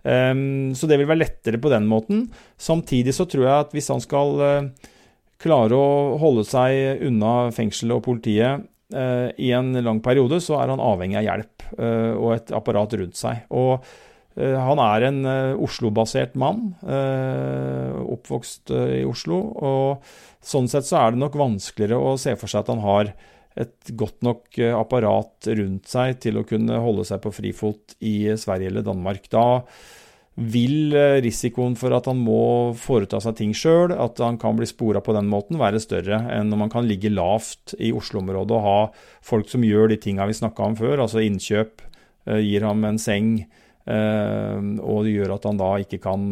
Så 0.00 0.88
det 0.88 0.96
vil 0.96 1.08
være 1.10 1.20
lettere 1.20 1.58
på 1.60 1.68
den 1.68 1.84
måten. 1.84 2.22
Samtidig 2.56 3.12
så 3.12 3.26
tror 3.28 3.44
jeg 3.44 3.66
at 3.66 3.74
hvis 3.76 3.90
han 3.92 4.00
skal 4.00 4.40
klarer 5.40 5.76
å 5.76 6.18
holde 6.20 6.44
seg 6.48 7.02
unna 7.06 7.50
fengselet 7.54 7.96
og 7.96 8.04
politiet 8.06 8.66
eh, 8.94 9.30
i 9.40 9.50
en 9.56 9.72
lang 9.80 10.02
periode, 10.04 10.40
så 10.44 10.60
er 10.60 10.72
han 10.72 10.82
avhengig 10.84 11.20
av 11.22 11.26
hjelp 11.26 11.66
eh, 11.78 12.12
og 12.14 12.36
et 12.36 12.54
apparat 12.56 12.96
rundt 13.00 13.18
seg. 13.18 13.44
Og 13.56 13.72
eh, 14.36 14.56
han 14.60 14.82
er 14.84 15.08
en 15.08 15.20
Oslo-basert 15.64 16.36
mann, 16.40 16.74
oppvokst 18.00 18.74
i 19.00 19.02
Oslo. 19.08 19.42
og 19.56 20.14
Sånn 20.44 20.70
sett 20.72 20.88
så 20.88 21.02
er 21.02 21.12
det 21.12 21.22
nok 21.24 21.36
vanskeligere 21.36 22.00
å 22.00 22.16
se 22.20 22.36
for 22.40 22.50
seg 22.50 22.64
at 22.64 22.72
han 22.72 22.84
har 22.84 23.14
et 23.60 23.90
godt 23.98 24.22
nok 24.24 24.60
apparat 24.78 25.48
rundt 25.58 25.88
seg 25.90 26.20
til 26.22 26.38
å 26.38 26.44
kunne 26.48 26.78
holde 26.80 27.02
seg 27.04 27.18
på 27.20 27.32
frifot 27.34 27.96
i 28.06 28.30
Sverige 28.38 28.70
eller 28.70 28.86
Danmark. 28.86 29.26
Da 29.28 29.64
vil 30.38 30.94
eh, 30.94 31.18
risikoen 31.24 31.74
for 31.78 31.92
at 31.96 32.06
han 32.08 32.20
må 32.22 32.72
foreta 32.78 33.18
seg 33.22 33.36
ting 33.40 33.54
sjøl, 33.56 33.92
at 33.92 34.20
han 34.22 34.38
kan 34.40 34.56
bli 34.58 34.68
spora 34.68 35.02
på 35.04 35.14
den 35.16 35.28
måten, 35.30 35.58
være 35.60 35.82
større 35.82 36.22
enn 36.32 36.52
når 36.52 36.62
man 36.64 36.72
kan 36.72 36.86
ligge 36.88 37.12
lavt 37.12 37.74
i 37.78 37.90
Oslo-området 37.96 38.56
og 38.56 38.64
ha 38.66 38.78
folk 39.26 39.50
som 39.50 39.66
gjør 39.66 39.90
de 39.90 39.98
tinga 40.00 40.28
vi 40.30 40.38
snakka 40.38 40.70
om 40.70 40.78
før, 40.78 41.02
altså 41.02 41.24
innkjøp, 41.24 41.82
eh, 42.30 42.40
gir 42.46 42.68
ham 42.68 42.86
en 42.88 43.00
seng, 43.02 43.34
eh, 43.90 44.60
og 44.80 45.04
det 45.04 45.16
gjør 45.18 45.36
at 45.36 45.50
han 45.50 45.60
da 45.60 45.74
ikke 45.82 46.00
kan, 46.06 46.30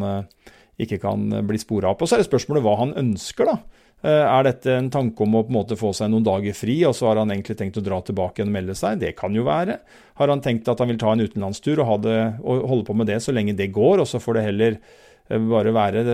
ikke 0.79 1.01
kan 1.03 1.29
bli 1.49 1.61
spora 1.61 1.93
opp. 1.93 2.05
Og 2.05 2.09
så 2.09 2.17
er 2.17 2.23
det 2.23 2.31
spørsmålet 2.31 2.65
hva 2.65 2.79
han 2.85 2.97
ønsker, 3.03 3.51
da. 3.51 3.59
Eh, 3.99 4.23
er 4.23 4.47
dette 4.47 4.77
en 4.79 4.91
tanke 4.95 5.25
om 5.25 5.33
å 5.35 5.43
på 5.43 5.51
en 5.51 5.57
måte 5.57 5.79
få 5.79 5.91
seg 5.97 6.13
noen 6.13 6.27
dager 6.27 6.55
fri, 6.55 6.77
og 6.87 6.95
så 6.95 7.09
har 7.09 7.19
han 7.19 7.33
egentlig 7.35 7.57
tenkt 7.59 7.81
å 7.81 7.83
dra 7.83 7.99
tilbake 8.07 8.45
og 8.45 8.53
melde 8.55 8.77
seg? 8.79 9.01
Det 9.03 9.11
kan 9.19 9.35
jo 9.35 9.47
være. 9.49 9.81
Har 10.21 10.31
han 10.31 10.43
tenkt 10.45 10.71
at 10.71 10.79
han 10.79 10.93
vil 10.93 11.01
ta 11.03 11.11
en 11.15 11.25
utenlandstur 11.25 11.83
og, 11.83 12.05
det, 12.07 12.19
og 12.45 12.63
holde 12.71 12.87
på 12.87 12.95
med 12.95 13.11
det 13.11 13.19
så 13.25 13.35
lenge 13.35 13.57
det 13.59 13.73
går, 13.75 14.05
og 14.05 14.07
så 14.07 14.23
får 14.23 14.39
det 14.39 14.47
heller 14.47 14.79
eh, 14.79 15.51
bare 15.51 15.75
være 15.75 16.07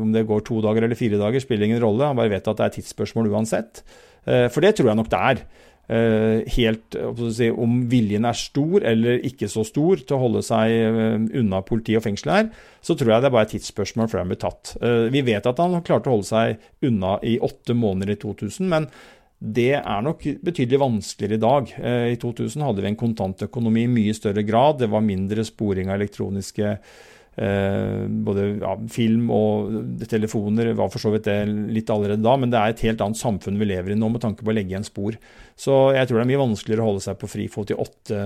Om 0.00 0.12
det 0.16 0.24
går 0.28 0.44
to 0.48 0.62
dager 0.64 0.88
eller 0.88 0.98
fire 0.98 1.20
dager, 1.20 1.44
spiller 1.44 1.68
ingen 1.68 1.84
rolle. 1.84 2.08
Han 2.08 2.16
bare 2.16 2.32
vet 2.32 2.48
at 2.48 2.62
det 2.62 2.68
er 2.70 2.76
tidsspørsmål 2.78 3.28
uansett. 3.34 3.84
Eh, 4.24 4.48
for 4.48 4.64
det 4.64 4.76
tror 4.78 4.92
jeg 4.92 5.00
nok 5.02 5.12
det 5.12 5.24
er. 5.32 5.44
Eh, 5.88 6.44
helt 6.52 6.96
si, 7.32 7.46
om 7.48 7.78
viljen 7.88 8.26
er 8.28 8.36
stor 8.36 8.84
eller 8.84 9.22
ikke 9.24 9.48
så 9.48 9.62
stor 9.64 10.02
til 10.02 10.18
å 10.18 10.20
holde 10.20 10.42
seg 10.44 10.72
eh, 10.84 11.14
unna 11.40 11.62
politi 11.64 11.94
og 11.96 12.04
fengsel 12.04 12.32
her, 12.34 12.50
så 12.84 12.92
tror 12.92 13.14
jeg 13.14 13.24
det 13.24 13.30
er 13.30 13.32
bare 13.32 13.48
et 13.48 13.54
tidsspørsmål 13.54 14.10
før 14.12 14.20
han 14.20 14.28
blir 14.34 14.40
tatt. 14.42 14.74
Eh, 14.84 15.06
vi 15.14 15.24
vet 15.24 15.48
at 15.48 15.62
han 15.64 15.78
klarte 15.86 16.12
å 16.12 16.18
holde 16.18 16.28
seg 16.28 16.84
unna 16.84 17.16
i 17.24 17.38
åtte 17.40 17.72
måneder 17.72 18.18
i 18.18 18.20
2000, 18.20 18.68
men 18.68 18.90
det 19.38 19.78
er 19.78 20.04
nok 20.04 20.26
betydelig 20.44 20.82
vanskeligere 20.82 21.38
i 21.38 21.42
dag. 21.44 21.68
I 22.10 22.16
2000 22.18 22.64
hadde 22.66 22.82
vi 22.82 22.88
en 22.90 22.96
kontantøkonomi 22.98 23.84
i 23.86 23.90
mye 23.92 24.16
større 24.16 24.42
grad. 24.42 24.80
Det 24.80 24.88
var 24.90 25.04
mindre 25.06 25.44
sporing 25.46 25.92
av 25.92 26.00
elektroniske 26.00 26.72
både 27.38 28.46
ja, 28.58 28.72
film 28.90 29.28
og 29.30 30.00
telefoner 30.10 30.72
var 30.74 30.88
for 30.90 30.98
så 31.02 31.12
vidt 31.14 31.28
det 31.28 31.36
litt 31.46 31.90
allerede 31.94 32.24
da, 32.24 32.32
men 32.34 32.50
det 32.50 32.58
er 32.58 32.74
et 32.74 32.82
helt 32.88 33.04
annet 33.04 33.20
samfunn 33.20 33.60
vi 33.60 33.68
lever 33.70 33.94
i 33.94 33.98
nå 33.98 34.08
med 34.10 34.24
tanke 34.24 34.42
på 34.42 34.50
å 34.50 34.56
legge 34.56 34.74
igjen 34.74 34.86
spor. 34.86 35.14
Så 35.54 35.76
jeg 35.94 36.08
tror 36.08 36.18
det 36.18 36.24
er 36.24 36.32
mye 36.32 36.42
vanskeligere 36.42 36.82
å 36.82 36.90
holde 36.90 37.04
seg 37.06 37.20
på 37.20 37.30
frifot 37.30 37.70
i 37.70 37.78
åtte 37.78 38.24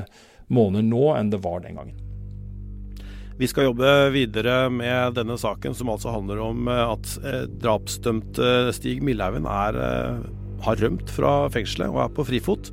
måneder 0.53 0.89
nå 0.89 1.05
enn 1.19 1.33
det 1.35 1.43
var 1.45 1.61
den 1.67 1.77
gangen. 1.81 2.01
Vi 3.41 3.49
skal 3.49 3.71
jobbe 3.71 3.89
videre 4.15 4.69
med 4.71 5.17
denne 5.17 5.37
saken, 5.41 5.75
som 5.75 5.91
altså 5.91 6.13
handler 6.15 6.41
om 6.45 6.69
at 6.71 7.17
drapsdømte 7.61 8.71
Stig 8.77 9.01
Millhaugen 9.05 9.49
har 9.49 9.75
rømt 10.79 11.11
fra 11.11 11.49
fengselet 11.51 11.91
og 11.91 12.05
er 12.05 12.13
på 12.15 12.27
frifot. 12.29 12.71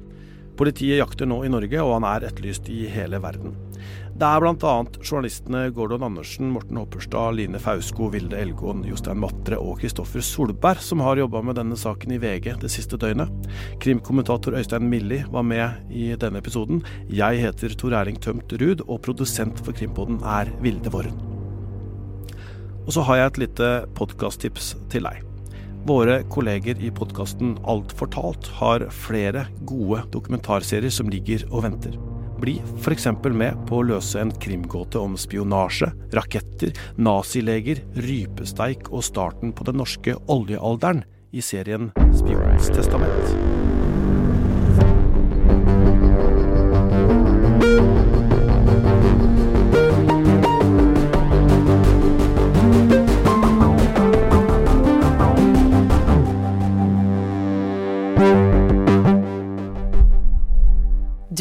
Politiet 0.60 1.00
jakter 1.00 1.28
nå 1.28 1.40
i 1.48 1.52
Norge, 1.52 1.80
og 1.80 1.96
han 1.96 2.06
er 2.12 2.28
etterlyst 2.28 2.68
i 2.70 2.84
hele 2.92 3.22
verden. 3.24 3.56
Det 4.20 4.28
er 4.28 4.42
bl.a. 4.44 4.72
journalistene 5.00 5.60
Gordon 5.72 6.02
Andersen, 6.04 6.50
Morten 6.52 6.76
Hopperstad, 6.76 7.38
Line 7.38 7.60
Fausko, 7.64 8.10
Vilde 8.12 8.36
Elgåen, 8.36 8.82
Jostein 8.84 9.22
Matre 9.22 9.56
og 9.64 9.78
Kristoffer 9.80 10.20
Solberg 10.20 10.82
som 10.84 11.00
har 11.06 11.22
jobba 11.22 11.40
med 11.48 11.56
denne 11.56 11.78
saken 11.80 12.12
i 12.12 12.20
VG 12.20 12.50
det 12.60 12.72
siste 12.74 13.00
døgnet. 13.00 13.32
Krimkommentator 13.80 14.58
Øystein 14.60 14.90
Milli 14.92 15.22
var 15.32 15.48
med 15.48 15.88
i 15.96 16.10
denne 16.20 16.44
episoden. 16.44 16.84
Jeg 17.08 17.40
heter 17.46 17.78
Tor 17.80 17.96
Erling 17.96 18.20
Tømt 18.20 18.52
Ruud, 18.60 18.84
og 18.90 19.00
produsent 19.08 19.64
for 19.64 19.72
Krimpodden 19.72 20.20
er 20.28 20.52
Vilde 20.60 20.92
Våren. 20.92 21.16
Og 22.84 22.92
så 22.98 23.08
har 23.08 23.22
jeg 23.22 23.32
et 23.32 23.42
lite 23.46 23.74
podkasttips 23.96 24.74
til 24.92 25.08
deg. 25.08 25.24
Våre 25.88 26.26
kolleger 26.28 26.76
i 26.84 26.92
podkasten 26.92 27.56
Alt 27.64 27.96
fortalt 27.96 28.52
har 28.60 28.90
flere 28.92 29.48
gode 29.64 30.04
dokumentarserier 30.12 30.92
som 30.92 31.08
ligger 31.08 31.48
og 31.54 31.70
venter. 31.70 32.09
Bli 32.40 32.56
f.eks. 32.80 33.08
med 33.36 33.58
på 33.68 33.82
å 33.82 33.88
løse 33.90 34.22
en 34.22 34.32
krimgåte 34.32 35.00
om 35.02 35.18
spionasje, 35.20 35.92
raketter, 36.16 36.72
nazileger, 36.96 37.84
rypesteik 38.00 38.92
og 38.94 39.04
starten 39.04 39.52
på 39.56 39.68
den 39.68 39.82
norske 39.82 40.16
oljealderen 40.32 41.04
i 41.36 41.44
serien 41.44 41.92
Spionens 42.16 42.72
testament. 42.72 43.79